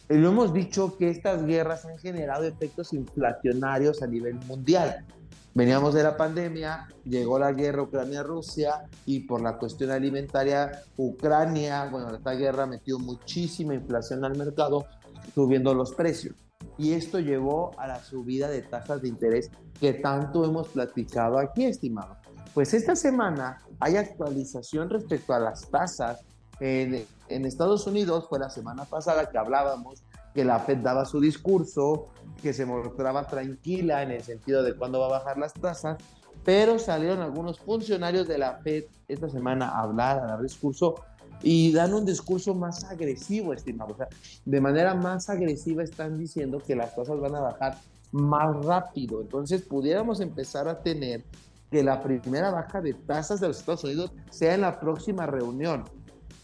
Y 0.08 0.14
lo 0.14 0.28
hemos 0.28 0.52
dicho 0.52 0.96
que 0.96 1.08
estas 1.08 1.44
guerras 1.44 1.84
han 1.84 1.98
generado 1.98 2.44
efectos 2.44 2.92
inflacionarios 2.92 4.02
a 4.02 4.06
nivel 4.06 4.34
mundial. 4.46 5.04
Veníamos 5.52 5.94
de 5.94 6.04
la 6.04 6.16
pandemia, 6.16 6.86
llegó 7.04 7.38
la 7.38 7.52
guerra 7.52 7.82
Ucrania-Rusia 7.82 8.88
y 9.04 9.20
por 9.20 9.40
la 9.40 9.58
cuestión 9.58 9.90
alimentaria, 9.90 10.84
Ucrania, 10.96 11.88
bueno, 11.90 12.14
esta 12.14 12.32
guerra 12.32 12.66
metió 12.66 13.00
muchísima 13.00 13.74
inflación 13.74 14.24
al 14.24 14.36
mercado, 14.36 14.86
subiendo 15.34 15.74
los 15.74 15.92
precios. 15.92 16.36
Y 16.78 16.92
esto 16.92 17.18
llevó 17.18 17.72
a 17.78 17.88
la 17.88 18.02
subida 18.02 18.48
de 18.48 18.62
tasas 18.62 19.02
de 19.02 19.08
interés 19.08 19.50
que 19.80 19.94
tanto 19.94 20.44
hemos 20.44 20.68
platicado 20.68 21.38
aquí, 21.38 21.64
estimado. 21.64 22.16
Pues 22.54 22.72
esta 22.72 22.94
semana 22.94 23.60
hay 23.80 23.96
actualización 23.96 24.88
respecto 24.88 25.34
a 25.34 25.40
las 25.40 25.68
tasas. 25.68 26.20
En, 26.60 27.06
en 27.28 27.44
Estados 27.44 27.86
Unidos 27.86 28.26
fue 28.28 28.38
la 28.38 28.50
semana 28.50 28.84
pasada 28.84 29.28
que 29.28 29.38
hablábamos 29.38 30.02
que 30.34 30.44
la 30.44 30.60
Fed 30.60 30.78
daba 30.78 31.04
su 31.04 31.20
discurso, 31.20 32.08
que 32.42 32.52
se 32.52 32.66
mostraba 32.66 33.26
tranquila 33.26 34.02
en 34.02 34.12
el 34.12 34.22
sentido 34.22 34.62
de 34.62 34.74
cuándo 34.74 35.00
va 35.00 35.06
a 35.06 35.18
bajar 35.18 35.38
las 35.38 35.52
tasas, 35.52 35.98
pero 36.44 36.78
salieron 36.78 37.20
algunos 37.20 37.58
funcionarios 37.58 38.26
de 38.26 38.38
la 38.38 38.58
Fed 38.58 38.84
esta 39.08 39.28
semana 39.28 39.68
a 39.68 39.82
hablar, 39.82 40.18
a 40.18 40.26
dar 40.26 40.42
discurso 40.42 40.96
y 41.42 41.72
dan 41.72 41.94
un 41.94 42.04
discurso 42.04 42.54
más 42.54 42.84
agresivo, 42.84 43.52
estimado. 43.52 43.94
O 43.94 43.96
sea, 43.96 44.08
de 44.44 44.60
manera 44.60 44.94
más 44.94 45.28
agresiva 45.28 45.82
están 45.82 46.18
diciendo 46.18 46.58
que 46.64 46.76
las 46.76 46.94
tasas 46.94 47.18
van 47.20 47.34
a 47.34 47.40
bajar 47.40 47.78
más 48.12 48.64
rápido. 48.64 49.20
Entonces, 49.20 49.62
pudiéramos 49.62 50.20
empezar 50.20 50.68
a 50.68 50.82
tener 50.82 51.24
que 51.70 51.82
la 51.82 52.02
primera 52.02 52.50
baja 52.50 52.80
de 52.80 52.94
tasas 52.94 53.40
de 53.40 53.48
los 53.48 53.58
Estados 53.58 53.84
Unidos 53.84 54.12
sea 54.30 54.54
en 54.54 54.62
la 54.62 54.80
próxima 54.80 55.26
reunión. 55.26 55.84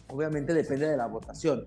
Obviamente 0.08 0.54
depende 0.54 0.88
de 0.88 0.96
la 0.96 1.06
votación, 1.06 1.64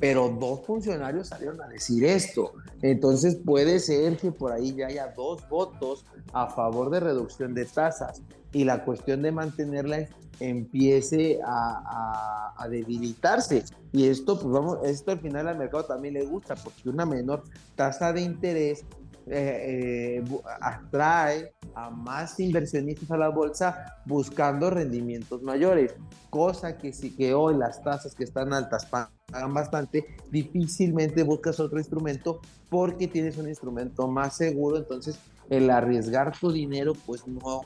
pero 0.00 0.30
dos 0.30 0.64
funcionarios 0.64 1.28
salieron 1.28 1.60
a 1.62 1.68
decir 1.68 2.04
esto. 2.04 2.54
Entonces 2.80 3.36
puede 3.36 3.78
ser 3.78 4.16
que 4.16 4.32
por 4.32 4.50
ahí 4.50 4.74
ya 4.74 4.86
haya 4.86 5.12
dos 5.14 5.46
votos 5.48 6.06
a 6.32 6.48
favor 6.48 6.90
de 6.90 7.00
reducción 7.00 7.54
de 7.54 7.66
tasas 7.66 8.22
y 8.52 8.64
la 8.64 8.84
cuestión 8.84 9.22
de 9.22 9.30
mantenerla 9.30 10.08
empiece 10.40 11.38
a, 11.44 12.66
debilitarse. 12.70 13.64
Y 13.92 14.08
esto, 14.08 14.38
pues 14.38 14.52
vamos, 14.52 14.78
esto 14.84 15.10
al 15.10 15.20
final 15.20 15.48
al 15.48 15.58
mercado 15.58 15.84
también 15.84 16.14
le 16.14 16.24
gusta, 16.24 16.54
porque 16.54 16.88
una 16.88 17.04
menor 17.04 17.42
tasa 17.74 18.12
de 18.12 18.20
interés 18.20 18.84
eh, 19.32 20.18
eh, 20.18 20.24
atrae 20.60 21.54
a 21.74 21.88
más 21.88 22.40
inversionistas 22.40 23.10
a 23.12 23.16
la 23.16 23.28
bolsa 23.28 23.86
buscando 24.04 24.70
rendimientos 24.70 25.42
mayores, 25.42 25.94
cosa 26.30 26.76
que 26.76 26.92
si 26.92 27.14
que 27.14 27.32
hoy 27.32 27.56
las 27.56 27.80
tasas 27.82 28.14
que 28.16 28.24
están 28.24 28.52
altas 28.52 28.86
pagan 28.86 29.54
bastante, 29.54 30.04
difícilmente 30.32 31.22
buscas 31.22 31.60
otro 31.60 31.78
instrumento 31.78 32.40
porque 32.68 33.06
tienes 33.06 33.38
un 33.38 33.48
instrumento 33.48 34.08
más 34.08 34.36
seguro, 34.36 34.78
entonces 34.78 35.20
el 35.48 35.70
arriesgar 35.70 36.36
tu 36.36 36.50
dinero 36.50 36.94
pues 37.06 37.26
no, 37.28 37.60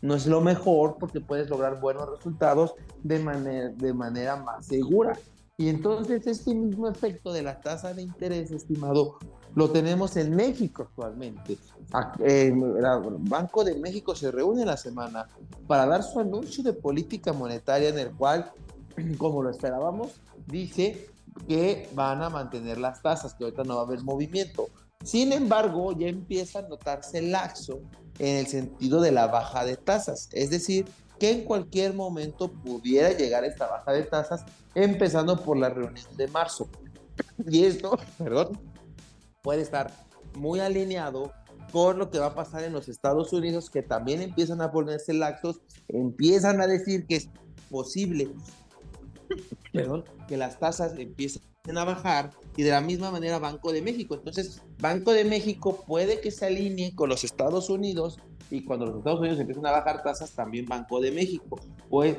no 0.00 0.14
es 0.14 0.26
lo 0.28 0.40
mejor 0.40 0.98
porque 1.00 1.20
puedes 1.20 1.50
lograr 1.50 1.80
buenos 1.80 2.08
resultados 2.08 2.74
de 3.02 3.18
manera, 3.18 3.68
de 3.70 3.92
manera 3.92 4.36
más 4.36 4.66
segura. 4.66 5.18
Y 5.56 5.68
entonces 5.68 6.24
este 6.28 6.54
mismo 6.54 6.88
efecto 6.88 7.32
de 7.32 7.42
la 7.42 7.60
tasa 7.60 7.92
de 7.92 8.02
interés, 8.02 8.52
estimado, 8.52 9.18
lo 9.58 9.70
tenemos 9.70 10.16
en 10.16 10.36
México 10.36 10.84
actualmente. 10.84 11.58
El 12.20 12.54
Banco 13.18 13.64
de 13.64 13.74
México 13.74 14.14
se 14.14 14.30
reúne 14.30 14.64
la 14.64 14.76
semana 14.76 15.26
para 15.66 15.84
dar 15.84 16.04
su 16.04 16.20
anuncio 16.20 16.62
de 16.62 16.72
política 16.72 17.32
monetaria 17.32 17.88
en 17.88 17.98
el 17.98 18.12
cual, 18.12 18.52
como 19.18 19.42
lo 19.42 19.50
esperábamos, 19.50 20.12
dice 20.46 21.08
que 21.48 21.88
van 21.92 22.22
a 22.22 22.30
mantener 22.30 22.78
las 22.78 23.02
tasas, 23.02 23.34
que 23.34 23.42
ahorita 23.42 23.64
no 23.64 23.74
va 23.74 23.80
a 23.82 23.84
haber 23.84 24.04
movimiento. 24.04 24.68
Sin 25.02 25.32
embargo, 25.32 25.90
ya 25.90 26.06
empieza 26.06 26.60
a 26.60 26.62
notarse 26.62 27.20
laxo 27.20 27.80
en 28.20 28.36
el 28.36 28.46
sentido 28.46 29.00
de 29.00 29.10
la 29.10 29.26
baja 29.26 29.64
de 29.64 29.76
tasas, 29.76 30.28
es 30.34 30.50
decir, 30.50 30.86
que 31.18 31.32
en 31.32 31.44
cualquier 31.44 31.94
momento 31.94 32.48
pudiera 32.48 33.10
llegar 33.10 33.44
esta 33.44 33.66
baja 33.66 33.90
de 33.90 34.04
tasas, 34.04 34.44
empezando 34.76 35.42
por 35.42 35.56
la 35.56 35.68
reunión 35.68 36.06
de 36.16 36.28
marzo. 36.28 36.68
Y 37.50 37.64
esto, 37.64 37.98
perdón, 38.18 38.56
puede 39.42 39.62
estar 39.62 39.92
muy 40.34 40.60
alineado 40.60 41.32
con 41.72 41.98
lo 41.98 42.10
que 42.10 42.18
va 42.18 42.26
a 42.26 42.34
pasar 42.34 42.64
en 42.64 42.72
los 42.72 42.88
Estados 42.88 43.32
Unidos, 43.32 43.70
que 43.70 43.82
también 43.82 44.22
empiezan 44.22 44.60
a 44.62 44.70
ponerse 44.72 45.12
laxos, 45.12 45.60
empiezan 45.88 46.60
a 46.60 46.66
decir 46.66 47.06
que 47.06 47.16
es 47.16 47.30
posible 47.70 48.30
perdón, 49.72 50.04
que 50.26 50.36
las 50.36 50.58
tasas 50.58 50.98
empiecen 50.98 51.42
a 51.76 51.84
bajar 51.84 52.30
y 52.56 52.62
de 52.62 52.70
la 52.70 52.80
misma 52.80 53.10
manera 53.10 53.38
Banco 53.38 53.72
de 53.72 53.82
México. 53.82 54.14
Entonces, 54.14 54.62
Banco 54.78 55.12
de 55.12 55.24
México 55.24 55.84
puede 55.86 56.20
que 56.20 56.30
se 56.30 56.46
alinee 56.46 56.94
con 56.94 57.08
los 57.08 57.24
Estados 57.24 57.68
Unidos 57.68 58.18
y 58.50 58.64
cuando 58.64 58.86
los 58.86 58.98
Estados 58.98 59.20
Unidos 59.20 59.38
empiezan 59.38 59.66
a 59.66 59.72
bajar 59.72 60.02
tasas, 60.02 60.30
también 60.32 60.64
Banco 60.66 61.00
de 61.00 61.12
México. 61.12 61.60
Pues, 61.90 62.16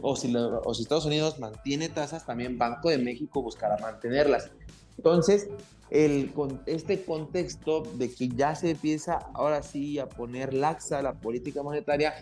o, 0.00 0.14
si 0.14 0.32
o 0.36 0.74
si 0.74 0.82
Estados 0.82 1.06
Unidos 1.06 1.40
mantiene 1.40 1.88
tasas, 1.88 2.24
también 2.24 2.56
Banco 2.58 2.88
de 2.90 2.98
México 2.98 3.42
buscará 3.42 3.76
mantenerlas. 3.78 4.52
Entonces, 4.96 5.48
el, 5.94 6.32
este 6.66 7.04
contexto 7.04 7.84
de 7.94 8.12
que 8.12 8.28
ya 8.28 8.54
se 8.56 8.70
empieza 8.70 9.14
ahora 9.32 9.62
sí 9.62 10.00
a 10.00 10.08
poner 10.08 10.52
laxa 10.52 11.00
la 11.00 11.14
política 11.14 11.62
monetaria, 11.62 12.14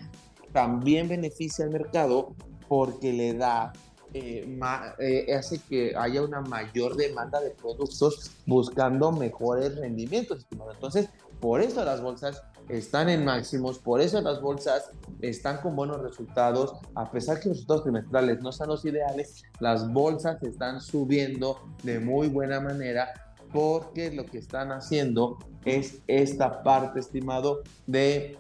también 0.53 1.09
beneficia 1.09 1.65
al 1.65 1.71
mercado 1.71 2.35
porque 2.69 3.15
le 3.15 3.33
da 3.33 3.73
eh, 4.13 4.59
eh, 4.99 5.35
hace 5.35 5.59
que 5.59 5.95
haya 5.97 6.23
una 6.23 6.43
mayor 6.43 6.97
demanda 6.97 7.41
de 7.41 7.51
productos 7.51 8.33
buscando 8.45 9.11
mejores 9.11 9.75
rendimientos. 9.77 10.47
Entonces, 10.51 11.09
por 11.41 11.63
eso 11.63 11.83
las 11.83 12.03
bolsas 12.03 12.43
están 12.69 13.09
en 13.09 13.25
máximos, 13.25 13.79
por 13.79 14.03
eso 14.03 14.21
las 14.21 14.43
bolsas 14.43 14.91
están 15.23 15.63
con 15.63 15.75
buenos 15.75 16.03
resultados, 16.03 16.75
a 16.95 17.11
pesar 17.11 17.41
que 17.41 17.49
los 17.49 17.57
resultados 17.57 17.85
trimestrales 17.85 18.43
no 18.43 18.53
son 18.53 18.69
los 18.69 18.85
ideales, 18.85 19.43
las 19.61 19.91
bolsas 19.91 20.43
están 20.43 20.83
subiendo 20.83 21.59
de 21.83 21.99
muy 21.99 22.29
buena 22.29 22.61
manera 22.61 23.13
porque 23.53 24.11
lo 24.11 24.25
que 24.27 24.39
están 24.39 24.73
haciendo 24.73 25.39
es 25.65 26.01
esta 26.07 26.63
parte, 26.63 27.01
estimado, 27.01 27.63
de, 27.87 28.39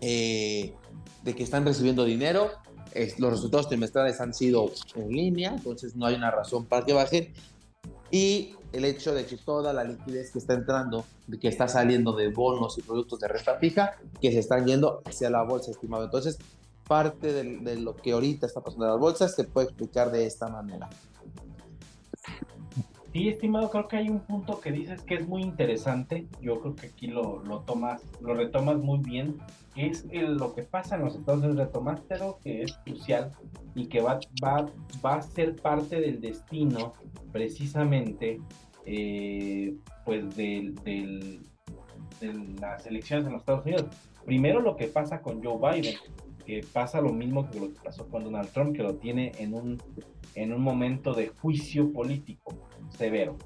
eh, 0.00 0.74
de 1.22 1.34
que 1.34 1.42
están 1.42 1.64
recibiendo 1.64 2.04
dinero. 2.04 2.50
los 3.18 3.30
resultados 3.30 3.68
trimestrales 3.68 4.20
han 4.20 4.32
sido 4.32 4.70
en 4.94 5.08
línea, 5.08 5.54
entonces 5.56 5.96
no 5.96 6.06
hay 6.06 6.14
una 6.14 6.30
razón 6.30 6.64
para 6.66 6.84
que 6.84 6.92
bajen. 6.92 7.32
Y 8.10 8.54
el 8.72 8.84
hecho 8.84 9.14
de 9.14 9.26
que 9.26 9.36
toda 9.36 9.72
la 9.72 9.84
liquidez 9.84 10.30
que 10.30 10.38
está 10.38 10.54
entrando, 10.54 11.04
que 11.40 11.48
está 11.48 11.68
saliendo 11.68 12.12
de 12.12 12.28
bonos 12.28 12.78
y 12.78 12.82
productos 12.82 13.20
de 13.20 13.28
renta 13.28 13.58
fija, 13.58 13.96
que 14.20 14.30
se 14.30 14.38
están 14.38 14.66
yendo 14.66 15.02
hacia 15.04 15.30
la 15.30 15.42
bolsa, 15.42 15.70
estimado. 15.70 16.04
Entonces, 16.04 16.38
parte 16.86 17.32
de, 17.32 17.58
de 17.58 17.76
lo 17.76 17.96
que 17.96 18.12
ahorita 18.12 18.46
está 18.46 18.60
pasando 18.60 18.84
en 18.84 18.92
las 18.92 19.00
bolsas 19.00 19.34
se 19.34 19.44
puede 19.44 19.68
explicar 19.68 20.10
de 20.12 20.26
esta 20.26 20.48
manera. 20.48 20.88
Sí, 23.12 23.28
estimado, 23.28 23.68
creo 23.68 23.88
que 23.88 23.98
hay 23.98 24.08
un 24.08 24.20
punto 24.20 24.58
que 24.58 24.72
dices 24.72 25.02
que 25.02 25.16
es 25.16 25.28
muy 25.28 25.42
interesante. 25.42 26.28
Yo 26.40 26.60
creo 26.60 26.74
que 26.74 26.86
aquí 26.86 27.08
lo, 27.08 27.42
lo 27.44 27.60
tomas, 27.60 28.02
lo 28.22 28.32
retomas 28.32 28.78
muy 28.78 29.00
bien. 29.00 29.36
Es 29.76 30.06
lo 30.10 30.54
que 30.54 30.62
pasa 30.62 30.96
en 30.96 31.02
los 31.02 31.16
Estados 31.16 31.40
Unidos. 31.40 31.58
Retomaste 31.58 32.14
algo 32.14 32.38
que 32.42 32.62
es 32.62 32.72
crucial 32.78 33.32
y 33.74 33.86
que 33.88 34.00
va, 34.00 34.18
va, 34.42 34.66
va 35.04 35.16
a 35.16 35.22
ser 35.22 35.56
parte 35.56 36.00
del 36.00 36.22
destino, 36.22 36.94
precisamente, 37.32 38.40
eh, 38.86 39.76
pues 40.06 40.34
del, 40.34 40.74
del, 40.76 41.42
de 42.18 42.32
las 42.58 42.86
elecciones 42.86 43.26
en 43.26 43.32
los 43.32 43.42
Estados 43.42 43.66
Unidos. 43.66 43.86
Primero 44.24 44.62
lo 44.62 44.74
que 44.74 44.86
pasa 44.86 45.20
con 45.20 45.44
Joe 45.44 45.58
Biden, 45.58 45.96
que 46.46 46.64
pasa 46.72 47.02
lo 47.02 47.12
mismo 47.12 47.50
que 47.50 47.60
lo 47.60 47.68
que 47.68 47.80
pasó 47.84 48.08
con 48.08 48.24
Donald 48.24 48.48
Trump, 48.52 48.74
que 48.74 48.82
lo 48.82 48.94
tiene 48.94 49.32
en 49.38 49.52
un, 49.52 49.82
en 50.34 50.54
un 50.54 50.62
momento 50.62 51.12
de 51.12 51.28
juicio 51.28 51.92
político 51.92 52.54
severo. 52.96 53.36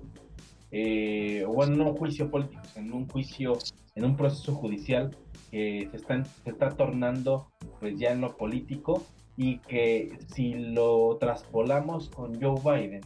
Eh, 0.71 1.45
o 1.47 1.65
en 1.65 1.81
un 1.81 1.95
juicio 1.95 2.31
político, 2.31 2.62
en 2.75 2.93
un 2.93 3.09
juicio, 3.09 3.59
en 3.95 4.05
un 4.05 4.17
proceso 4.17 4.55
judicial 4.55 5.17
que 5.50 5.88
se 5.91 5.97
está, 5.97 6.25
se 6.25 6.50
está 6.50 6.71
tornando 6.71 7.50
pues 7.81 7.99
ya 7.99 8.11
en 8.12 8.21
lo 8.21 8.37
político 8.37 9.05
y 9.37 9.59
que 9.59 10.19
si 10.35 10.55
lo 10.55 11.17
traspolamos 11.19 12.11
con 12.11 12.41
Joe 12.41 12.61
Biden, 12.65 13.03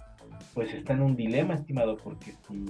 pues 0.55 0.73
está 0.73 0.95
en 0.95 1.03
un 1.03 1.17
dilema, 1.17 1.55
estimado, 1.55 1.97
porque 1.97 2.33
si, 2.49 2.65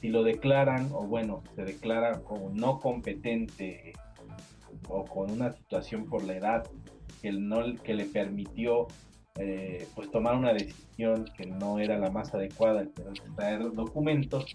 si 0.00 0.08
lo 0.08 0.22
declaran, 0.22 0.90
o 0.92 1.06
bueno, 1.06 1.42
se 1.54 1.64
declara 1.64 2.20
como 2.22 2.50
no 2.50 2.78
competente 2.78 3.92
o 4.88 5.04
con 5.04 5.30
una 5.30 5.52
situación 5.52 6.04
por 6.04 6.24
la 6.24 6.36
edad 6.36 6.66
que, 7.22 7.32
no, 7.32 7.74
que 7.82 7.94
le 7.94 8.04
permitió 8.04 8.86
eh, 9.38 9.86
pues 9.94 10.10
tomar 10.10 10.36
una 10.36 10.52
decisión 10.52 11.26
que 11.36 11.46
no 11.46 11.78
era 11.78 11.98
la 11.98 12.10
más 12.10 12.32
adecuada, 12.34 12.80
el 12.80 12.90
traer 13.34 13.72
documentos, 13.72 14.46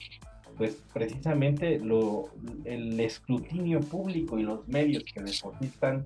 pues 0.57 0.83
precisamente 0.93 1.79
lo, 1.79 2.29
el 2.65 2.99
escrutinio 2.99 3.79
público 3.79 4.39
y 4.39 4.43
los 4.43 4.67
medios 4.67 5.03
que 5.03 5.21
depositan 5.21 6.05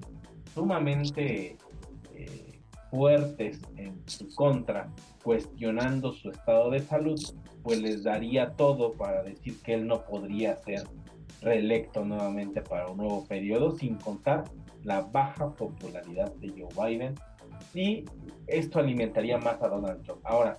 sumamente 0.54 1.58
eh, 2.14 2.60
fuertes 2.90 3.62
en 3.78 4.02
su 4.06 4.34
contra, 4.36 4.90
cuestionando 5.24 6.12
su 6.12 6.32
estado 6.32 6.70
de 6.70 6.80
salud, 6.80 7.20
pues 7.64 7.82
les 7.82 8.04
daría 8.04 8.52
todo 8.52 8.92
para 8.94 9.24
decir 9.24 9.62
que 9.62 9.74
él 9.74 9.88
no 9.88 10.04
podría 10.04 10.56
ser 10.58 10.84
reelecto 11.42 12.04
nuevamente 12.04 12.62
para 12.62 12.88
un 12.88 12.98
nuevo 12.98 13.26
periodo, 13.26 13.72
sin 13.78 13.96
contar 13.96 14.46
la 14.84 15.02
baja 15.02 15.54
popularidad 15.54 16.32
de 16.36 16.50
Joe 16.50 16.90
Biden 16.90 17.16
y 17.74 18.06
esto 18.48 18.80
alimentaría 18.80 19.38
más 19.38 19.62
a 19.62 19.68
Donald 19.68 20.04
Trump. 20.04 20.22
Ahora, 20.24 20.58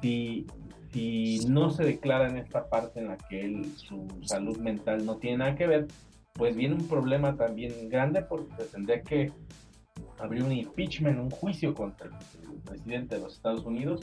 si, 0.00 0.46
si 0.92 1.40
no 1.48 1.70
se 1.70 1.84
declara 1.84 2.28
en 2.28 2.36
esta 2.36 2.68
parte 2.68 3.00
en 3.00 3.08
la 3.08 3.16
que 3.16 3.44
él, 3.44 3.72
su 3.76 4.06
salud 4.22 4.58
mental 4.58 5.04
no 5.04 5.16
tiene 5.16 5.38
nada 5.38 5.54
que 5.54 5.66
ver, 5.66 5.86
pues 6.32 6.54
viene 6.54 6.74
un 6.74 6.86
problema 6.86 7.36
también 7.36 7.88
grande 7.88 8.22
porque 8.22 8.64
tendría 8.64 9.02
que 9.02 9.32
abrir 10.18 10.42
un 10.42 10.52
impeachment, 10.52 11.18
un 11.18 11.30
juicio 11.30 11.74
contra 11.74 12.06
el 12.08 12.60
presidente 12.62 13.16
de 13.16 13.22
los 13.22 13.34
Estados 13.34 13.64
Unidos 13.64 14.02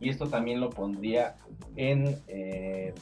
y 0.00 0.08
esto 0.08 0.28
también 0.28 0.60
lo 0.60 0.70
pondría 0.70 1.36
en, 1.76 2.16
eh, 2.28 2.94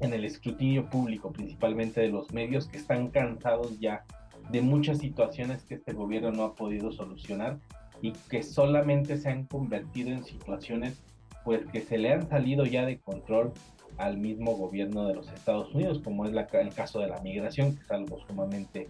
en 0.00 0.12
el 0.12 0.24
escrutinio 0.24 0.88
público, 0.88 1.32
principalmente 1.32 2.00
de 2.00 2.08
los 2.08 2.32
medios 2.32 2.66
que 2.66 2.78
están 2.78 3.08
cansados 3.08 3.78
ya 3.78 4.04
de 4.50 4.62
muchas 4.62 4.98
situaciones 4.98 5.64
que 5.64 5.74
este 5.74 5.92
gobierno 5.92 6.30
no 6.30 6.44
ha 6.44 6.54
podido 6.54 6.92
solucionar 6.92 7.58
y 8.02 8.12
que 8.12 8.42
solamente 8.42 9.16
se 9.16 9.30
han 9.30 9.46
convertido 9.46 10.10
en 10.10 10.24
situaciones 10.24 11.02
pues 11.44 11.64
que 11.66 11.80
se 11.80 11.96
le 11.96 12.12
han 12.12 12.28
salido 12.28 12.64
ya 12.64 12.84
de 12.84 12.98
control 12.98 13.52
al 13.98 14.18
mismo 14.18 14.56
gobierno 14.56 15.06
de 15.06 15.14
los 15.14 15.28
Estados 15.32 15.72
Unidos, 15.74 16.00
como 16.02 16.26
es 16.26 16.32
la, 16.32 16.42
el 16.42 16.74
caso 16.74 16.98
de 16.98 17.08
la 17.08 17.20
migración, 17.20 17.76
que 17.76 17.82
es 17.82 17.90
algo 17.90 18.18
sumamente 18.26 18.88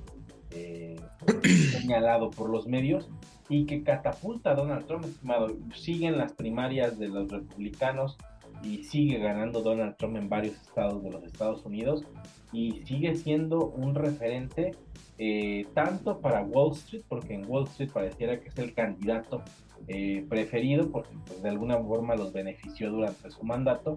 eh, 0.50 0.96
señalado 1.70 2.30
por 2.30 2.50
los 2.50 2.66
medios 2.66 3.08
y 3.48 3.66
que 3.66 3.82
catapulta 3.82 4.52
a 4.52 4.54
Donald 4.54 4.86
Trump, 4.86 5.04
estimado. 5.04 5.54
Siguen 5.74 6.18
las 6.18 6.32
primarias 6.32 6.98
de 6.98 7.08
los 7.08 7.30
republicanos 7.30 8.16
y 8.62 8.84
sigue 8.84 9.18
ganando 9.18 9.62
Donald 9.62 9.96
Trump 9.96 10.16
en 10.16 10.28
varios 10.28 10.54
estados 10.60 11.02
de 11.02 11.10
los 11.10 11.24
Estados 11.24 11.64
Unidos 11.64 12.04
y 12.52 12.82
sigue 12.84 13.14
siendo 13.14 13.66
un 13.66 13.94
referente 13.94 14.72
eh, 15.18 15.66
tanto 15.74 16.20
para 16.20 16.42
Wall 16.42 16.72
Street, 16.72 17.04
porque 17.08 17.34
en 17.34 17.48
Wall 17.48 17.64
Street 17.64 17.90
pareciera 17.92 18.40
que 18.40 18.48
es 18.48 18.58
el 18.58 18.74
candidato 18.74 19.42
eh, 19.88 20.26
preferido, 20.28 20.90
porque 20.90 21.16
pues, 21.26 21.42
de 21.42 21.48
alguna 21.48 21.78
forma 21.78 22.14
los 22.16 22.32
benefició 22.32 22.90
durante 22.90 23.30
su 23.30 23.42
mandato, 23.44 23.96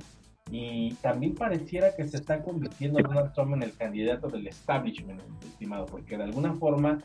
y 0.51 0.94
también 0.96 1.36
pareciera 1.36 1.96
que 1.96 2.06
se 2.06 2.18
está 2.18 2.42
convirtiendo 2.42 3.00
Donald 3.01 3.34
Trump 3.34 3.54
en 3.54 3.63
el 3.63 3.75
candidato 3.75 4.30
del 4.30 4.48
establishment, 4.48 5.22
estimado, 5.44 5.86
porque 5.86 6.18
de 6.18 6.24
alguna 6.24 6.54
forma 6.56 7.00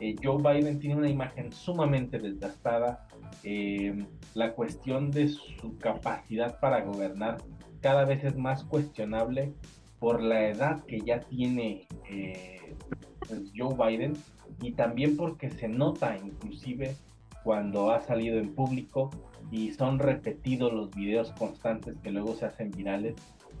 eh, 0.00 0.16
Joe 0.22 0.38
Biden 0.38 0.80
tiene 0.80 0.96
una 0.96 1.08
imagen 1.08 1.52
sumamente 1.52 2.18
desgastada. 2.18 3.06
Eh, 3.42 4.06
la 4.34 4.52
cuestión 4.52 5.10
de 5.10 5.28
su 5.28 5.76
capacidad 5.78 6.58
para 6.60 6.84
gobernar 6.84 7.38
cada 7.80 8.04
vez 8.04 8.24
es 8.24 8.36
más 8.36 8.64
cuestionable 8.64 9.52
por 9.98 10.22
la 10.22 10.48
edad 10.48 10.84
que 10.84 11.00
ya 11.00 11.20
tiene 11.20 11.86
eh, 12.08 12.74
pues, 13.26 13.52
Joe 13.56 13.74
Biden 13.74 14.14
y 14.60 14.72
también 14.72 15.16
porque 15.16 15.50
se 15.50 15.68
nota 15.68 16.16
inclusive 16.16 16.96
cuando 17.42 17.90
ha 17.90 18.00
salido 18.00 18.38
en 18.38 18.54
público 18.54 19.10
y 19.50 19.72
son 19.72 19.98
repetidos 19.98 20.72
los 20.72 20.90
videos 20.94 21.32
constantes 21.32 21.96
que 22.02 22.10
luego 22.10 22.34
se 22.34 22.46
hacen 22.46 22.70
virales, 22.70 23.14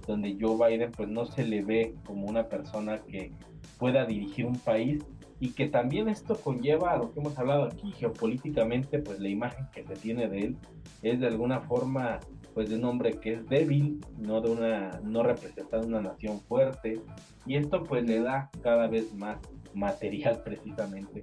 donde 0.06 0.36
Joe 0.38 0.68
Biden 0.68 0.92
pues 0.92 1.08
no 1.08 1.26
se 1.26 1.44
le 1.44 1.62
ve 1.62 1.94
como 2.04 2.26
una 2.26 2.48
persona 2.48 2.98
que 2.98 3.32
pueda 3.78 4.04
dirigir 4.04 4.46
un 4.46 4.58
país 4.58 5.02
y 5.40 5.50
que 5.50 5.68
también 5.68 6.08
esto 6.08 6.36
conlleva 6.36 6.92
a 6.92 6.98
lo 6.98 7.12
que 7.12 7.20
hemos 7.20 7.38
hablado 7.38 7.64
aquí 7.64 7.92
geopolíticamente, 7.92 8.98
pues 8.98 9.20
la 9.20 9.28
imagen 9.28 9.66
que 9.72 9.84
se 9.84 9.94
tiene 9.94 10.28
de 10.28 10.38
él 10.38 10.56
es 11.02 11.20
de 11.20 11.26
alguna 11.26 11.60
forma 11.60 12.20
pues 12.54 12.70
de 12.70 12.76
un 12.76 12.84
hombre 12.86 13.12
que 13.20 13.34
es 13.34 13.48
débil, 13.48 14.04
no 14.18 14.40
de 14.40 14.50
una 14.50 15.00
no 15.04 15.22
representando 15.22 15.86
una 15.86 16.00
nación 16.00 16.40
fuerte 16.40 17.00
y 17.46 17.56
esto 17.56 17.84
pues 17.84 18.04
le 18.04 18.20
da 18.20 18.50
cada 18.62 18.88
vez 18.88 19.14
más 19.14 19.38
material 19.74 20.42
precisamente 20.44 21.22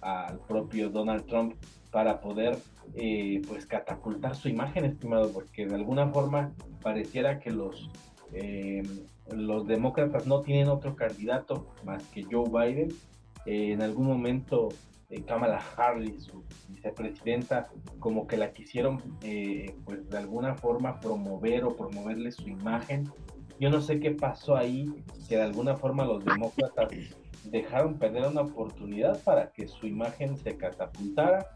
al 0.00 0.38
propio 0.40 0.88
Donald 0.88 1.26
Trump 1.26 1.54
para 1.90 2.20
poder 2.20 2.58
eh, 2.94 3.42
pues 3.46 3.66
catapultar 3.66 4.34
su 4.34 4.48
imagen, 4.48 4.84
estimado, 4.84 5.30
porque 5.32 5.66
de 5.66 5.74
alguna 5.74 6.08
forma 6.08 6.52
pareciera 6.82 7.38
que 7.38 7.50
los, 7.50 7.90
eh, 8.32 8.82
los 9.30 9.66
demócratas 9.66 10.26
no 10.26 10.40
tienen 10.40 10.68
otro 10.68 10.96
candidato 10.96 11.68
más 11.84 12.02
que 12.08 12.24
Joe 12.24 12.48
Biden. 12.50 12.88
Eh, 13.46 13.72
en 13.72 13.82
algún 13.82 14.06
momento 14.06 14.68
Kamala 15.26 15.62
Harris, 15.76 16.24
su 16.24 16.42
vicepresidenta, 16.68 17.68
como 17.98 18.26
que 18.26 18.36
la 18.36 18.52
quisieron 18.52 18.98
pues 19.84 20.08
de 20.08 20.16
alguna 20.16 20.54
forma 20.54 21.00
promover 21.00 21.64
o 21.64 21.76
promoverle 21.76 22.32
su 22.32 22.48
imagen. 22.48 23.10
Yo 23.60 23.68
no 23.70 23.80
sé 23.80 24.00
qué 24.00 24.12
pasó 24.12 24.56
ahí, 24.56 24.90
que 25.28 25.36
de 25.36 25.42
alguna 25.42 25.76
forma 25.76 26.04
los 26.04 26.24
demócratas 26.24 26.88
dejaron 27.44 27.98
perder 27.98 28.26
una 28.26 28.42
oportunidad 28.42 29.22
para 29.22 29.52
que 29.52 29.68
su 29.68 29.86
imagen 29.86 30.36
se 30.36 30.56
catapultara. 30.56 31.46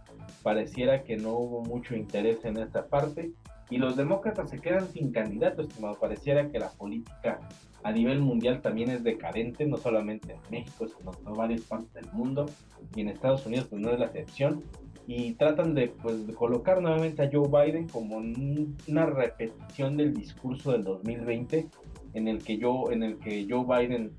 Pareciera 0.42 1.02
que 1.02 1.16
no 1.16 1.32
hubo 1.32 1.62
mucho 1.62 1.96
interés 1.96 2.44
en 2.44 2.58
esta 2.58 2.86
parte 2.86 3.32
y 3.70 3.78
los 3.78 3.96
demócratas 3.96 4.50
se 4.50 4.60
quedan 4.60 4.88
sin 4.92 5.12
candidato, 5.12 5.62
estimado. 5.62 5.98
Pareciera 5.98 6.48
que 6.50 6.58
la 6.58 6.70
política 6.70 7.40
a 7.82 7.92
nivel 7.92 8.20
mundial 8.20 8.60
también 8.62 8.90
es 8.90 9.04
decadente, 9.04 9.66
no 9.66 9.76
solamente 9.76 10.32
en 10.32 10.40
México, 10.50 10.86
sino 10.88 11.12
en 11.26 11.36
varias 11.36 11.62
partes 11.62 11.92
del 11.92 12.12
mundo 12.12 12.46
y 12.94 13.00
en 13.02 13.08
Estados 13.08 13.46
Unidos 13.46 13.66
pues 13.70 13.80
no 13.80 13.90
es 13.90 13.98
la 13.98 14.06
excepción. 14.06 14.64
Y 15.08 15.34
tratan 15.34 15.74
de, 15.74 15.88
pues, 15.88 16.26
de 16.26 16.34
colocar 16.34 16.82
nuevamente 16.82 17.22
a 17.22 17.30
Joe 17.32 17.48
Biden 17.48 17.86
como 17.86 18.16
una 18.16 19.06
repetición 19.06 19.96
del 19.96 20.12
discurso 20.14 20.72
del 20.72 20.82
2020 20.82 21.68
en 22.14 22.26
el 22.26 22.42
que 22.42 22.58
yo, 22.58 22.90
en 22.90 23.04
el 23.04 23.16
que 23.18 23.46
Joe 23.48 23.64
Biden 23.64 24.10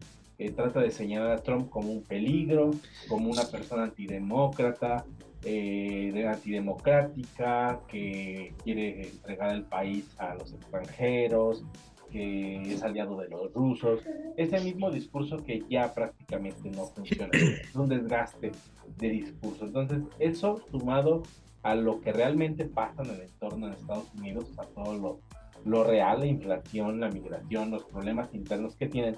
trata 0.56 0.80
de 0.80 0.92
señalar 0.92 1.32
a 1.32 1.44
Trump 1.44 1.70
como 1.70 1.92
un 1.92 2.04
peligro, 2.04 2.72
como 3.10 3.30
una 3.30 3.44
persona 3.44 3.84
antidemócrata, 3.84 5.04
eh, 5.44 6.26
antidemocrática, 6.28 7.82
que 7.88 8.54
quiere 8.64 9.10
entregar 9.10 9.56
el 9.56 9.64
país 9.64 10.06
a 10.18 10.36
los 10.36 10.54
extranjeros, 10.54 11.64
que 12.12 12.74
es 12.74 12.84
aliado 12.84 13.18
de 13.18 13.30
los 13.30 13.54
rusos. 13.54 14.02
Ese 14.36 14.60
mismo 14.60 14.92
discurso 14.92 15.38
que 15.38 15.64
ya 15.70 15.94
prácticamente 15.94 16.70
no 16.70 16.86
funciona. 16.86 17.30
Es 17.34 17.76
un 17.76 17.90
desgaste 17.90 18.52
de 18.98 19.10
discurso. 19.10 19.66
Entonces, 19.66 20.00
eso 20.20 20.62
sumado 20.72 21.24
a 21.64 21.76
lo 21.76 22.00
que 22.02 22.14
realmente 22.14 22.66
pasa 22.66 23.04
en 23.04 23.10
el 23.10 23.22
entorno 23.22 23.68
de 23.68 23.74
Estados 23.74 24.08
Unidos, 24.18 24.46
a 24.58 24.64
todo 24.64 24.94
lo, 24.96 25.20
lo 25.66 25.84
real, 25.84 26.22
la 26.22 26.28
inflación, 26.28 27.00
la 27.00 27.10
migración, 27.10 27.72
los 27.72 27.84
problemas 27.86 28.34
internos 28.34 28.76
que 28.76 28.88
tienen, 28.88 29.18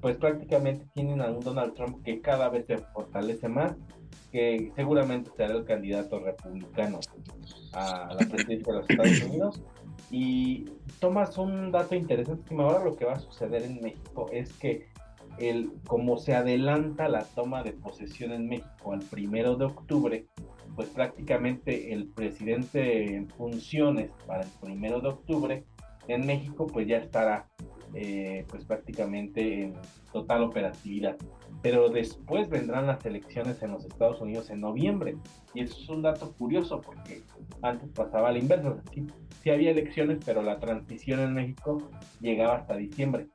pues 0.00 0.16
prácticamente 0.16 0.86
tienen 0.94 1.20
a 1.20 1.26
un 1.30 1.40
Donald 1.40 1.74
Trump 1.74 2.02
que 2.02 2.20
cada 2.20 2.48
vez 2.48 2.66
se 2.66 2.78
fortalece 2.78 3.48
más, 3.48 3.74
que 4.30 4.72
seguramente 4.74 5.30
será 5.36 5.54
el 5.54 5.64
candidato 5.64 6.18
republicano 6.18 7.00
a 7.74 8.14
la 8.18 8.26
presidencia 8.26 8.72
de 8.72 8.78
los 8.78 8.90
Estados 8.90 9.22
Unidos. 9.22 9.62
Y 10.12 10.66
tomas 11.00 11.38
un 11.38 11.72
dato 11.72 11.94
interesante, 11.94 12.54
ahora 12.54 12.84
lo 12.84 12.94
que 12.96 13.06
va 13.06 13.14
a 13.14 13.18
suceder 13.18 13.62
en 13.62 13.80
México 13.80 14.28
es 14.30 14.52
que 14.52 14.86
el, 15.38 15.72
como 15.86 16.18
se 16.18 16.34
adelanta 16.34 17.08
la 17.08 17.24
toma 17.24 17.62
de 17.62 17.72
posesión 17.72 18.32
en 18.32 18.46
México 18.46 18.92
al 18.92 19.00
primero 19.00 19.56
de 19.56 19.64
octubre, 19.64 20.26
pues 20.76 20.90
prácticamente 20.90 21.94
el 21.94 22.08
presidente 22.08 23.16
en 23.16 23.26
funciones 23.30 24.10
para 24.26 24.42
el 24.42 24.50
primero 24.60 25.00
de 25.00 25.08
octubre 25.08 25.64
en 26.08 26.26
México 26.26 26.66
pues 26.66 26.86
ya 26.86 26.98
estará 26.98 27.48
eh, 27.94 28.44
pues 28.48 28.64
prácticamente 28.64 29.64
en 29.64 29.74
total 30.12 30.44
operatividad. 30.44 31.16
Pero 31.62 31.88
después 31.90 32.48
vendrán 32.48 32.86
las 32.86 33.04
elecciones 33.04 33.62
en 33.62 33.72
los 33.72 33.84
Estados 33.84 34.20
Unidos 34.20 34.50
en 34.50 34.60
noviembre. 34.60 35.16
Y 35.54 35.62
eso 35.62 35.78
es 35.80 35.88
un 35.88 36.02
dato 36.02 36.32
curioso 36.32 36.80
porque 36.80 37.22
antes 37.62 37.88
pasaba 37.90 38.32
la 38.32 38.38
inversa. 38.38 38.82
Sí, 38.92 39.06
sí 39.42 39.50
había 39.50 39.70
elecciones, 39.70 40.18
pero 40.24 40.42
la 40.42 40.58
transición 40.58 41.20
en 41.20 41.34
México 41.34 41.90
llegaba 42.20 42.56
hasta 42.56 42.76
diciembre 42.76 43.28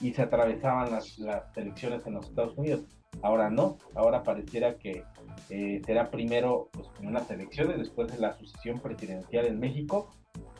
y 0.00 0.12
se 0.12 0.22
atravesaban 0.22 0.90
las, 0.90 1.18
las 1.18 1.56
elecciones 1.56 2.06
en 2.06 2.14
los 2.14 2.26
Estados 2.26 2.56
Unidos. 2.56 2.84
Ahora 3.22 3.50
no, 3.50 3.78
ahora 3.94 4.22
pareciera 4.22 4.76
que 4.76 5.02
eh, 5.48 5.80
será 5.84 6.10
primero 6.10 6.68
pues, 6.72 6.88
unas 7.02 7.30
elecciones, 7.30 7.78
después 7.78 8.12
de 8.12 8.18
la 8.18 8.34
sucesión 8.34 8.78
presidencial 8.80 9.46
en 9.46 9.58
México 9.58 10.10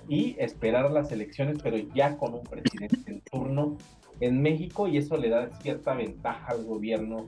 y 0.09 0.37
esperar 0.38 0.90
las 0.90 1.11
elecciones, 1.11 1.59
pero 1.62 1.77
ya 1.95 2.16
con 2.16 2.35
un 2.35 2.45
presidente 2.45 2.99
en 3.07 3.21
turno 3.23 3.77
en 4.21 4.40
México 4.40 4.88
y 4.88 4.99
eso 4.99 5.16
le 5.16 5.29
da 5.29 5.51
cierta 5.61 5.95
ventaja 5.95 6.53
al 6.53 6.64
gobierno 6.64 7.27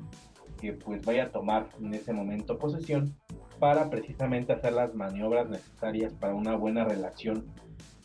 que 0.61 0.73
pues 0.73 1.05
vaya 1.05 1.25
a 1.25 1.31
tomar 1.31 1.69
en 1.81 1.95
ese 1.95 2.13
momento 2.13 2.59
posesión 2.59 3.15
para 3.59 3.91
precisamente 3.91 4.53
hacer 4.53 4.73
las 4.73 4.95
maniobras 4.95 5.49
necesarias 5.49 6.13
para 6.15 6.35
una 6.35 6.57
buena 6.57 6.85
relación 6.85 7.47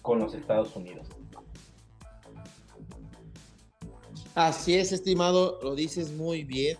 con 0.01 0.19
los 0.19 0.33
Estados 0.33 0.75
Unidos. 0.75 1.07
Así 4.35 4.73
es, 4.75 4.91
estimado, 4.91 5.59
lo 5.61 5.75
dices 5.75 6.11
muy 6.11 6.43
bien. 6.43 6.77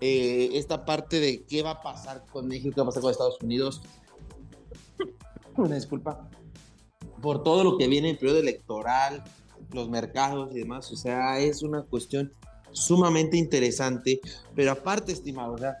Eh, 0.00 0.50
esta 0.54 0.84
parte 0.84 1.20
de 1.20 1.44
qué 1.44 1.62
va 1.62 1.72
a 1.72 1.82
pasar 1.82 2.24
con 2.32 2.46
México, 2.46 2.72
qué 2.74 2.80
va 2.80 2.84
a 2.84 2.86
pasar 2.86 3.02
con 3.02 3.10
Estados 3.10 3.42
Unidos. 3.42 3.82
Una 5.56 5.74
disculpa 5.74 6.30
por 7.20 7.42
todo 7.42 7.64
lo 7.64 7.78
que 7.78 7.88
viene 7.88 8.08
en 8.08 8.14
el 8.14 8.18
periodo 8.18 8.40
electoral, 8.40 9.22
los 9.72 9.88
mercados 9.88 10.50
y 10.54 10.60
demás. 10.60 10.90
O 10.92 10.96
sea, 10.96 11.38
es 11.38 11.62
una 11.62 11.82
cuestión 11.82 12.32
sumamente 12.72 13.36
interesante. 13.36 14.20
Pero 14.54 14.72
aparte, 14.72 15.12
estimado, 15.12 15.54
o 15.54 15.58
sea, 15.58 15.78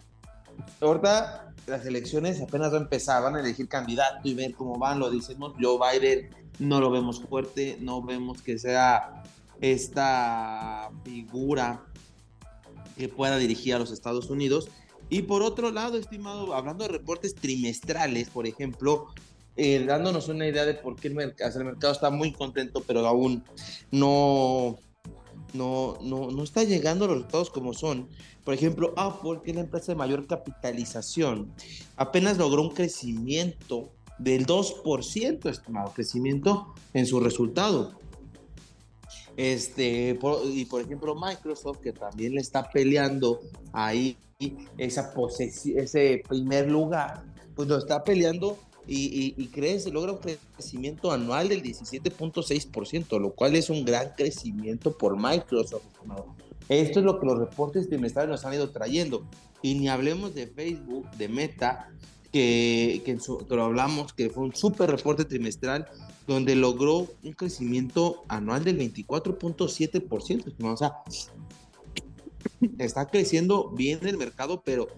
ahorita 0.80 1.54
las 1.66 1.86
elecciones 1.86 2.40
apenas 2.40 2.72
van 2.72 2.82
a 2.82 2.84
empezar, 2.84 3.22
van 3.22 3.36
a 3.36 3.40
elegir 3.40 3.68
candidato 3.68 4.28
y 4.28 4.34
ver 4.34 4.54
cómo 4.54 4.78
van, 4.78 4.98
lo 4.98 5.10
decimos, 5.10 5.54
Joe 5.60 5.78
Biden 5.78 6.30
no 6.58 6.80
lo 6.80 6.90
vemos 6.90 7.22
fuerte, 7.22 7.78
no 7.80 8.02
vemos 8.02 8.42
que 8.42 8.58
sea 8.58 9.22
esta 9.60 10.90
figura 11.04 11.84
que 12.96 13.08
pueda 13.08 13.36
dirigir 13.38 13.74
a 13.74 13.78
los 13.78 13.92
Estados 13.92 14.30
Unidos. 14.30 14.68
Y 15.08 15.22
por 15.22 15.42
otro 15.42 15.70
lado, 15.70 15.96
estimado, 15.96 16.54
hablando 16.54 16.84
de 16.84 16.90
reportes 16.90 17.34
trimestrales, 17.34 18.30
por 18.30 18.46
ejemplo, 18.46 19.08
eh, 19.62 19.84
dándonos 19.84 20.28
una 20.28 20.48
idea 20.48 20.64
de 20.64 20.72
por 20.72 20.96
qué 20.96 21.08
el 21.08 21.14
mercado, 21.14 21.58
el 21.58 21.66
mercado 21.66 21.92
está 21.92 22.08
muy 22.08 22.32
contento, 22.32 22.82
pero 22.86 23.06
aún 23.06 23.44
no, 23.90 24.78
no, 25.52 25.98
no, 26.00 26.30
no 26.30 26.42
está 26.42 26.64
llegando 26.64 27.04
a 27.04 27.08
los 27.08 27.16
resultados 27.18 27.50
como 27.50 27.74
son. 27.74 28.08
Por 28.42 28.54
ejemplo, 28.54 28.94
Apple, 28.96 29.40
que 29.44 29.50
es 29.50 29.56
la 29.56 29.60
empresa 29.60 29.92
de 29.92 29.96
mayor 29.96 30.26
capitalización, 30.26 31.52
apenas 31.96 32.38
logró 32.38 32.62
un 32.62 32.70
crecimiento 32.70 33.90
del 34.18 34.46
2%, 34.46 35.50
estimado, 35.50 35.92
crecimiento 35.92 36.72
en 36.94 37.04
su 37.04 37.20
resultado. 37.20 37.92
Este, 39.36 40.18
y 40.54 40.64
por 40.64 40.80
ejemplo, 40.80 41.14
Microsoft, 41.14 41.80
que 41.80 41.92
también 41.92 42.34
le 42.34 42.40
está 42.40 42.70
peleando 42.70 43.42
ahí 43.74 44.16
esa 44.78 45.12
ese 45.76 46.22
primer 46.26 46.70
lugar, 46.70 47.24
pues 47.54 47.68
lo 47.68 47.76
está 47.76 48.02
peleando 48.02 48.56
y, 48.86 49.34
y, 49.36 49.46
crece, 49.48 49.90
logra 49.90 50.12
un 50.12 50.18
crecimiento 50.18 51.12
anual 51.12 51.48
del 51.48 51.62
17.6%, 51.62 53.20
lo 53.20 53.32
cual 53.32 53.54
es 53.54 53.70
un 53.70 53.84
gran 53.84 54.12
crecimiento 54.16 54.96
por 54.96 55.16
Microsoft. 55.16 55.84
Esto 56.68 57.00
es 57.00 57.04
lo 57.04 57.18
que 57.20 57.26
los 57.26 57.38
reportes 57.38 57.88
trimestrales 57.88 58.30
nos 58.30 58.44
han 58.44 58.54
ido 58.54 58.70
trayendo. 58.70 59.26
Y 59.62 59.74
ni 59.74 59.88
hablemos 59.88 60.34
de 60.34 60.46
Facebook, 60.46 61.10
de 61.12 61.28
Meta, 61.28 61.90
que, 62.32 63.02
que, 63.04 63.18
lo 63.48 63.64
hablamos, 63.64 64.12
que 64.12 64.30
fue 64.30 64.44
un 64.44 64.54
súper 64.54 64.90
reporte 64.90 65.24
trimestral 65.24 65.86
donde 66.26 66.54
logró 66.54 67.08
un 67.22 67.32
crecimiento 67.32 68.22
anual 68.28 68.64
del 68.64 68.78
24.7%. 68.78 70.54
O 70.62 70.76
sea, 70.76 70.94
está 72.78 73.06
creciendo 73.06 73.70
bien 73.70 74.06
el 74.06 74.16
mercado, 74.16 74.62
pero 74.64 74.88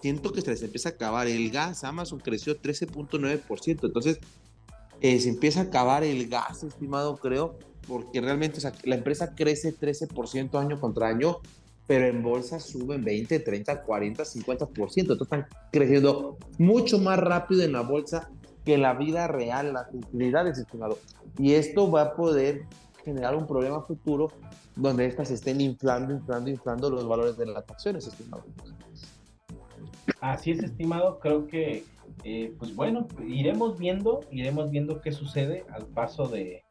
siento 0.00 0.32
que 0.32 0.40
se 0.40 0.50
les 0.50 0.62
empieza 0.62 0.90
a 0.90 0.92
acabar. 0.92 1.26
El 1.26 1.50
gas, 1.50 1.84
Amazon 1.84 2.20
creció 2.20 2.60
13.9%. 2.60 3.86
Entonces, 3.86 4.18
eh, 5.00 5.18
se 5.20 5.28
empieza 5.28 5.60
a 5.60 5.62
acabar 5.64 6.04
el 6.04 6.28
gas, 6.28 6.62
estimado, 6.62 7.16
creo, 7.16 7.58
porque 7.86 8.20
realmente 8.20 8.60
la 8.84 8.94
empresa 8.96 9.34
crece 9.34 9.76
13% 9.76 10.58
año 10.58 10.78
contra 10.78 11.08
año, 11.08 11.38
pero 11.86 12.06
en 12.06 12.22
bolsa 12.22 12.60
suben 12.60 13.02
20, 13.02 13.40
30, 13.40 13.82
40, 13.82 14.24
50%. 14.24 15.00
Entonces 15.00 15.22
están 15.22 15.46
creciendo 15.72 16.36
mucho 16.58 16.98
más 16.98 17.18
rápido 17.18 17.62
en 17.62 17.72
la 17.72 17.80
bolsa 17.80 18.30
que 18.64 18.74
en 18.74 18.82
la 18.82 18.94
vida 18.94 19.26
real, 19.26 19.72
las 19.72 19.92
utilidades, 19.92 20.58
estimado. 20.58 20.98
Y 21.38 21.54
esto 21.54 21.90
va 21.90 22.02
a 22.02 22.14
poder 22.14 22.66
generar 23.04 23.34
un 23.34 23.46
problema 23.46 23.82
futuro 23.82 24.30
donde 24.76 25.06
estas 25.06 25.30
estén 25.30 25.60
inflando, 25.60 26.12
inflando, 26.12 26.50
inflando 26.50 26.90
los 26.90 27.08
valores 27.08 27.36
de 27.36 27.46
las 27.46 27.68
acciones, 27.68 28.06
estimado. 28.06 28.44
Así 30.20 30.50
es, 30.50 30.62
estimado. 30.62 31.18
Creo 31.18 31.46
que, 31.46 31.84
eh, 32.24 32.54
pues 32.58 32.74
bueno, 32.74 33.06
iremos 33.26 33.78
viendo, 33.78 34.20
iremos 34.30 34.70
viendo 34.70 35.00
qué 35.00 35.12
sucede 35.12 35.64
al 35.72 35.86
paso 35.86 36.28
de, 36.28 36.64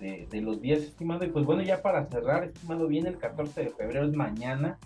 de, 0.00 0.40
los 0.40 0.60
días, 0.60 0.80
estimado. 0.80 1.24
Y 1.24 1.28
pues 1.28 1.44
bueno, 1.44 1.62
ya 1.62 1.82
para 1.82 2.06
cerrar, 2.06 2.44
estimado, 2.44 2.86
viene 2.86 3.10
el 3.10 3.18
14 3.18 3.64
de 3.64 3.70
febrero, 3.70 4.06
es 4.06 4.14
mañana. 4.14 4.78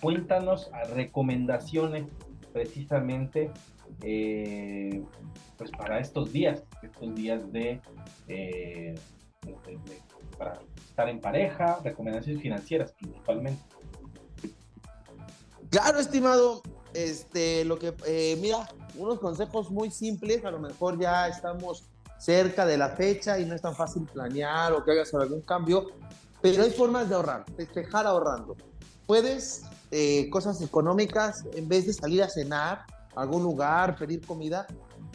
Cuéntanos 0.00 0.70
a 0.72 0.84
recomendaciones 0.84 2.06
precisamente 2.52 3.50
eh, 4.02 5.02
pues 5.56 5.70
para 5.72 5.98
estos 5.98 6.32
días, 6.32 6.62
estos 6.82 7.14
días 7.14 7.50
de, 7.52 7.80
eh, 8.28 8.94
para 10.36 10.60
estar 10.76 11.08
en 11.08 11.20
pareja, 11.20 11.80
recomendaciones 11.82 12.42
financieras 12.42 12.92
principalmente. 12.92 13.62
Claro, 15.70 15.98
estimado. 15.98 16.62
Este, 16.98 17.64
lo 17.64 17.78
que, 17.78 17.94
eh, 18.06 18.36
mira, 18.40 18.68
unos 18.96 19.20
consejos 19.20 19.70
muy 19.70 19.88
simples, 19.88 20.44
a 20.44 20.50
lo 20.50 20.58
mejor 20.58 20.98
ya 20.98 21.28
estamos 21.28 21.84
cerca 22.18 22.66
de 22.66 22.76
la 22.76 22.88
fecha 22.88 23.38
y 23.38 23.44
no 23.44 23.54
es 23.54 23.62
tan 23.62 23.76
fácil 23.76 24.02
planear 24.12 24.72
o 24.72 24.84
que 24.84 24.90
hagas 24.90 25.14
algún 25.14 25.42
cambio, 25.42 25.86
pero 26.42 26.64
hay 26.64 26.70
formas 26.72 27.08
de 27.08 27.14
ahorrar, 27.14 27.44
festejar 27.56 28.04
ahorrando. 28.04 28.56
Puedes, 29.06 29.62
eh, 29.92 30.28
cosas 30.30 30.60
económicas, 30.60 31.44
en 31.54 31.68
vez 31.68 31.86
de 31.86 31.92
salir 31.92 32.20
a 32.20 32.28
cenar 32.28 32.84
a 33.14 33.22
algún 33.22 33.44
lugar, 33.44 33.94
pedir 33.96 34.26
comida, 34.26 34.66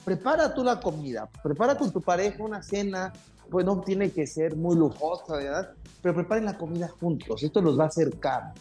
prepara 0.05 0.53
tú 0.53 0.63
la 0.63 0.79
comida, 0.79 1.29
prepara 1.43 1.77
con 1.77 1.91
tu 1.91 1.99
pareja 1.99 2.41
una 2.41 2.63
cena, 2.63 3.11
pues 3.49 3.65
no 3.65 3.81
tiene 3.81 4.11
que 4.11 4.27
ser 4.27 4.55
muy 4.55 4.75
lujosa, 4.75 5.37
¿verdad? 5.37 5.73
Pero 6.01 6.15
preparen 6.15 6.45
la 6.45 6.57
comida 6.57 6.87
juntos, 6.87 7.43
esto 7.43 7.61
los 7.61 7.79
va 7.79 7.85
a 7.85 7.87
acercar. 7.87 8.53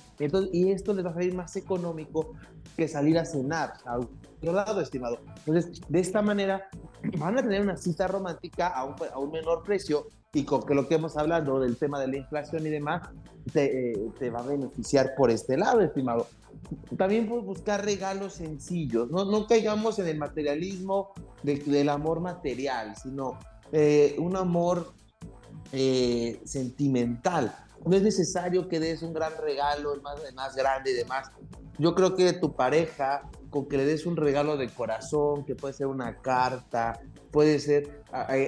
Y 0.52 0.70
esto 0.70 0.94
les 0.94 1.04
va 1.04 1.10
a 1.10 1.14
salir 1.14 1.34
más 1.34 1.56
económico 1.56 2.34
que 2.76 2.86
salir 2.88 3.18
a 3.18 3.24
cenar 3.24 3.74
a 3.84 3.98
otro 3.98 4.52
lado, 4.52 4.80
estimado. 4.80 5.18
Entonces, 5.46 5.80
de 5.88 6.00
esta 6.00 6.22
manera 6.22 6.68
van 7.18 7.38
a 7.38 7.42
tener 7.42 7.62
una 7.62 7.76
cita 7.76 8.06
romántica 8.06 8.68
a 8.68 8.84
un, 8.84 9.30
menor 9.30 9.62
precio 9.62 10.06
y 10.32 10.44
con 10.44 10.62
que 10.62 10.74
lo 10.74 10.88
que 10.88 10.94
hemos 10.94 11.16
hablado 11.16 11.60
del 11.60 11.76
tema 11.76 12.00
de 12.00 12.08
la 12.08 12.16
inflación 12.16 12.66
y 12.66 12.70
demás, 12.70 13.02
te, 13.52 13.92
eh, 13.92 14.30
va 14.30 14.40
a 14.40 14.46
beneficiar 14.46 15.14
por 15.16 15.30
este 15.30 15.56
lado, 15.56 15.80
estimado. 15.80 16.26
También 16.96 17.28
puedes 17.28 17.44
buscar 17.44 17.84
regalos 17.84 18.34
sencillos, 18.34 19.10
no 19.10 19.46
caigamos 19.46 19.98
en 19.98 20.06
el 20.06 20.18
materialismo 20.18 21.12
del 21.42 21.88
amor 21.88 22.20
material, 22.20 22.94
sino 22.96 23.38
eh, 23.72 24.14
un 24.18 24.36
amor 24.36 24.92
eh, 25.72 26.40
sentimental. 26.44 27.54
No 27.84 27.96
es 27.96 28.02
necesario 28.02 28.68
que 28.68 28.78
des 28.78 29.02
un 29.02 29.12
gran 29.12 29.32
regalo, 29.38 30.00
más, 30.02 30.20
más 30.34 30.54
grande 30.54 30.92
y 30.92 30.94
demás. 30.94 31.30
Yo 31.78 31.94
creo 31.94 32.14
que 32.14 32.32
tu 32.34 32.54
pareja, 32.54 33.28
con 33.50 33.66
que 33.66 33.76
le 33.76 33.84
des 33.84 34.06
un 34.06 34.16
regalo 34.16 34.56
de 34.56 34.68
corazón, 34.68 35.44
que 35.44 35.56
puede 35.56 35.74
ser 35.74 35.88
una 35.88 36.18
carta, 36.18 37.00
puede 37.32 37.58
ser 37.58 38.04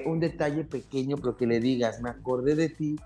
un 0.06 0.20
detalle 0.20 0.64
pequeño, 0.64 1.16
pero 1.16 1.36
que 1.36 1.46
le 1.46 1.58
digas, 1.58 2.00
me 2.00 2.10
acordé 2.10 2.54
de 2.54 2.68
ti, 2.68 2.96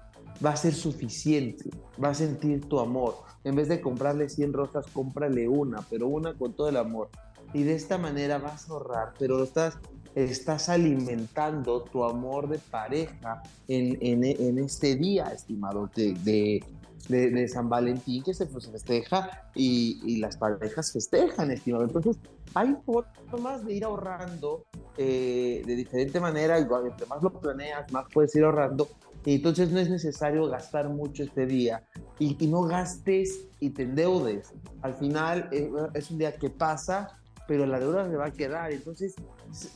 va 0.45 0.51
a 0.51 0.57
ser 0.57 0.75
suficiente, 0.75 1.71
va 2.03 2.11
a 2.11 2.15
sentir 2.15 2.69
tu 2.69 2.79
amor. 2.79 3.17
En 3.45 3.55
vez 3.55 3.69
de 3.69 3.81
comprarle 3.81 4.29
100 4.29 4.53
rosas, 4.53 4.87
cómprale 4.93 5.49
una, 5.49 5.83
pero 5.89 6.09
una 6.09 6.35
con 6.35 6.55
todo 6.55 6.69
el 6.69 6.77
amor. 6.77 7.11
Y 7.55 7.63
de 7.63 7.75
esta 7.75 7.97
manera 7.99 8.39
vas 8.39 8.69
a 8.69 8.73
ahorrar, 8.73 9.15
pero 9.19 9.43
estás, 9.43 9.79
estás 10.25 10.69
alimentando 10.69 11.83
tu 11.83 12.05
amor 12.05 12.49
de 12.49 12.59
pareja 12.59 13.43
en, 13.69 14.25
en, 14.25 14.59
este 14.59 14.97
día, 14.97 15.27
estimado, 15.27 15.89
de, 15.95 16.63
de, 17.09 17.49
San 17.49 17.69
Valentín 17.69 18.23
que 18.23 18.35
se 18.35 18.47
festeja 18.47 19.51
y, 19.55 20.01
y, 20.05 20.17
las 20.17 20.37
parejas 20.37 20.93
festejan, 20.93 21.51
estimado. 21.51 21.85
Entonces, 21.85 22.19
hay 22.55 22.77
formas 22.85 23.65
de 23.65 23.75
ir 23.75 23.85
ahorrando 23.85 24.65
eh, 24.97 25.63
de 25.65 25.77
diferente 25.77 26.19
manera, 26.21 26.59
igual, 26.59 26.87
entre 26.89 27.07
más 27.07 27.23
lo 27.23 27.33
planeas, 27.33 27.91
más 27.93 28.07
puedes 28.13 28.35
ir 28.35 28.45
ahorrando. 28.45 28.89
Y 29.25 29.37
entonces 29.37 29.71
no 29.71 29.79
es 29.79 29.91
necesario 29.91 30.49
gastar 30.49 30.89
mucho 30.89 31.23
este 31.23 31.47
día 31.47 31.85
y, 32.19 32.37
y 32.43 32.47
no 32.47 32.63
gastes 32.63 33.47
y 33.61 33.71
te 33.71 33.83
endeudes. 33.83 34.53
Al 34.83 34.95
final 34.95 35.49
eh, 35.53 35.71
es 35.95 36.11
un 36.11 36.19
día 36.19 36.33
que 36.33 36.51
pasa, 36.51 37.19
pero 37.49 37.67
la 37.67 37.81
deuda 37.81 38.09
se 38.09 38.17
va 38.17 38.27
a 38.27 38.31
quedar. 38.31 38.71
Entonces, 38.71 39.17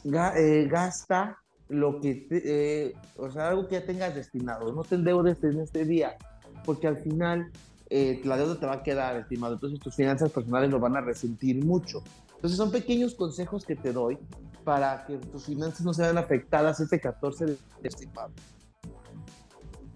eh, 0.04 0.68
gasta 0.70 1.38
lo 1.68 2.00
que, 2.00 2.94
o 3.16 3.30
sea, 3.30 3.48
algo 3.48 3.66
que 3.66 3.80
ya 3.80 3.86
tengas 3.86 4.14
destinado. 4.14 4.72
No 4.72 4.82
te 4.82 4.94
endeudes 4.94 5.42
en 5.42 5.58
este 5.58 5.84
día 5.84 6.16
porque 6.64 6.86
al 6.86 6.98
final 6.98 7.50
eh, 7.90 8.20
la 8.24 8.36
deuda 8.36 8.58
te 8.58 8.66
va 8.66 8.74
a 8.74 8.82
quedar, 8.82 9.16
estimado. 9.16 9.54
Entonces 9.54 9.80
tus 9.80 9.94
finanzas 9.94 10.30
personales 10.30 10.70
lo 10.70 10.80
van 10.80 10.96
a 10.96 11.00
resentir 11.00 11.64
mucho. 11.64 12.02
Entonces 12.34 12.56
son 12.56 12.70
pequeños 12.70 13.14
consejos 13.14 13.64
que 13.64 13.76
te 13.76 13.92
doy 13.92 14.18
para 14.64 15.04
que 15.06 15.16
tus 15.18 15.44
finanzas 15.44 15.82
no 15.82 15.92
se 15.92 16.02
vean 16.02 16.18
afectadas 16.18 16.80
este 16.80 17.00
14 17.00 17.46
de 17.46 17.58
estimado. 17.82 18.32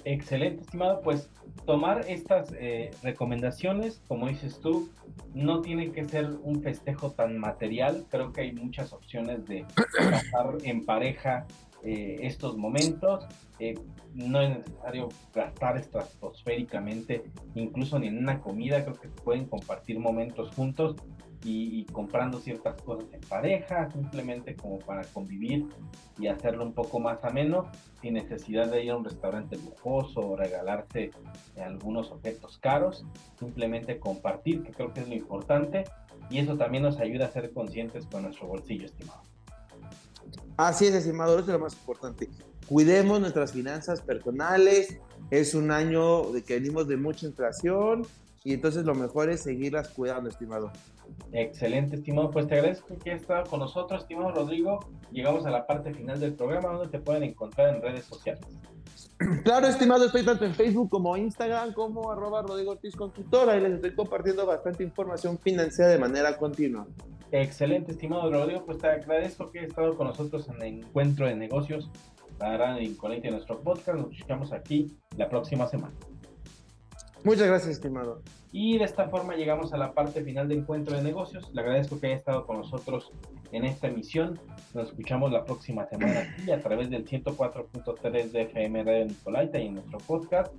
Excelente, 0.07 0.62
estimado. 0.62 1.01
Pues 1.03 1.29
tomar 1.64 2.05
estas 2.09 2.53
eh, 2.57 2.92
recomendaciones, 3.03 4.01
como 4.07 4.29
dices 4.29 4.61
tú, 4.61 4.88
no 5.35 5.62
tiene 5.62 5.90
que 5.90 6.05
ser 6.05 6.31
un 6.45 6.62
festejo 6.62 7.11
tan 7.11 7.38
material. 7.38 8.07
Creo 8.09 8.33
que 8.33 8.42
hay 8.42 8.53
muchas 8.53 8.92
opciones 8.92 9.45
de 9.47 9.66
pasar 9.75 10.59
en 10.62 10.85
pareja 10.85 11.45
eh, 11.83 12.19
estos 12.21 12.57
momentos. 12.57 13.27
Eh, 13.59 13.75
no 14.14 14.40
es 14.42 14.59
necesario 14.59 15.09
gastar 15.35 15.77
estratosféricamente, 15.77 17.25
incluso 17.57 17.99
ni 17.99 18.07
en 18.07 18.19
una 18.19 18.40
comida, 18.40 18.85
creo 18.85 19.01
que 19.01 19.09
pueden 19.09 19.47
compartir 19.47 19.99
momentos 19.99 20.55
juntos 20.55 20.95
y, 21.49 21.85
comprando 21.93 22.41
ciertas 22.41 22.81
cosas 22.83 23.07
en 23.13 23.21
pareja, 23.21 23.91
simplemente 23.93 24.57
como 24.57 24.79
para 24.81 25.05
convivir 25.05 25.67
y 26.19 26.27
hacerlo 26.27 26.65
un 26.65 26.73
poco 26.73 26.99
más 26.99 27.23
ameno, 27.25 27.71
sin 28.03 28.15
necesidad 28.15 28.71
de 28.71 28.85
ir 28.85 28.91
a 28.91 28.97
un 28.97 29.05
restaurante 29.05 29.57
lujoso 29.57 30.21
o 30.21 30.37
regalarse 30.37 31.13
algunos 31.57 32.11
objetos 32.11 32.59
caros, 32.59 33.05
simplemente 33.39 34.01
compartir, 34.01 34.63
que 34.63 34.73
creo 34.73 34.93
que 34.93 35.01
es 35.01 35.09
lo 35.09 35.15
importante, 35.15 35.85
y 36.31 36.39
eso 36.39 36.57
también 36.57 36.83
nos 36.83 36.99
ayuda 36.99 37.27
a 37.27 37.31
ser 37.31 37.53
conscientes 37.53 38.07
con 38.07 38.23
nuestro 38.23 38.49
bolsillo, 38.49 38.87
estimado. 38.87 39.23
Así 40.57 40.87
es, 40.87 40.95
estimado, 40.95 41.39
eso 41.39 41.47
es 41.47 41.53
lo 41.53 41.59
más 41.61 41.75
importante. 41.75 42.29
Cuidemos 42.67 43.21
nuestras 43.21 43.53
finanzas 43.53 44.01
personales. 44.01 44.99
Es 45.31 45.55
un 45.55 45.71
año 45.71 46.33
de 46.33 46.43
que 46.43 46.55
venimos 46.55 46.89
de 46.89 46.97
mucha 46.97 47.27
inflación 47.27 48.05
y 48.47 48.53
entonces 48.53 48.85
lo 48.85 48.95
mejor 48.95 49.29
es 49.29 49.43
seguirlas 49.43 49.89
cuidando, 49.89 50.31
estimado. 50.31 50.71
Excelente, 51.33 51.97
estimado. 51.97 52.31
Pues 52.31 52.47
te 52.47 52.55
agradezco 52.55 52.97
que 52.97 53.11
hayas 53.11 53.23
estado 53.23 53.43
con 53.51 53.59
nosotros, 53.59 54.03
estimado 54.03 54.31
Rodrigo. 54.31 54.79
Llegamos 55.11 55.45
a 55.47 55.51
la 55.51 55.67
parte 55.67 55.93
final 55.93 56.21
del 56.21 56.35
programa 56.35 56.69
donde 56.69 56.87
te 56.97 57.01
pueden 57.01 57.25
encontrar 57.25 57.75
en 57.75 57.83
redes 57.83 58.05
sociales. 58.05 58.47
Claro, 59.43 59.67
estimado, 59.67 60.05
estoy 60.05 60.25
tanto 60.25 60.45
en 60.45 60.55
Facebook 60.55 60.91
como 60.91 61.17
Instagram 61.17 61.73
como 61.73 62.13
arroba 62.13 62.43
Rodrigo 62.43 62.73
Ortiz 62.73 62.95
Consultora 62.95 63.57
y 63.57 63.63
les 63.63 63.73
estoy 63.73 63.95
compartiendo 63.95 64.47
bastante 64.47 64.85
información 64.85 65.39
financiera 65.39 65.91
de 65.91 65.99
manera 65.99 66.37
continua. 66.37 66.87
Excelente, 67.33 67.93
estimado 67.93 68.31
Rodrigo. 68.31 68.65
Pues 68.65 68.79
te 68.79 68.87
agradezco 68.87 69.51
que 69.51 69.59
hayas 69.59 69.71
estado 69.71 69.97
con 69.97 70.07
nosotros 70.07 70.49
en 70.49 70.63
el 70.63 70.85
encuentro 70.85 71.27
de 71.27 71.35
negocios 71.35 71.91
para 72.39 72.79
en 72.79 72.95
Conecte 72.95 73.29
nuestro 73.31 73.61
podcast. 73.61 73.99
Nos 73.99 74.13
escuchamos 74.13 74.53
aquí 74.53 74.97
la 75.17 75.29
próxima 75.29 75.67
semana. 75.67 75.95
Muchas 77.27 77.49
gracias, 77.49 77.73
estimado. 77.73 78.23
Y 78.53 78.79
de 78.79 78.85
esta 78.85 79.09
forma 79.09 79.35
llegamos 79.35 79.73
a 79.73 79.77
la 79.77 79.95
parte 79.95 80.23
final 80.23 80.47
de 80.47 80.55
Encuentro 80.55 80.97
de 80.97 81.03
Negocios. 81.03 81.53
Le 81.53 81.61
agradezco 81.61 81.99
que 81.99 82.07
haya 82.07 82.15
estado 82.15 82.47
con 82.47 82.59
nosotros 82.59 83.11
en 83.51 83.65
esta 83.65 83.89
emisión. 83.89 84.39
Nos 84.75 84.91
escuchamos 84.91 85.33
la 85.33 85.45
próxima 85.45 85.87
semana 85.87 86.21
aquí 86.21 86.53
a 86.53 86.61
través 86.61 86.89
del 86.89 87.05
104.3 87.05 88.31
de 88.31 88.43
FM 88.43 88.85
Radio 88.85 89.07
Nicolaita 89.07 89.59
y 89.59 89.67
en 89.67 89.75
nuestro 89.75 89.99
podcast. 89.99 90.55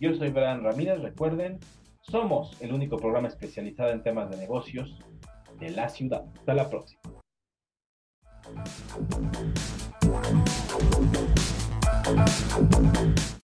Yo 0.00 0.12
soy 0.12 0.30
Brian 0.30 0.64
Ramírez. 0.64 1.00
Recuerden, 1.00 1.60
somos 2.00 2.60
el 2.60 2.72
único 2.72 2.96
programa 2.96 3.28
especializado 3.28 3.90
en 3.90 4.02
temas 4.02 4.28
de 4.28 4.38
negocios 4.38 4.98
de 5.60 5.70
la 5.70 5.88
ciudad. 5.88 6.24
Hasta 6.36 6.52
la 6.52 6.68
próxima. 6.68 7.00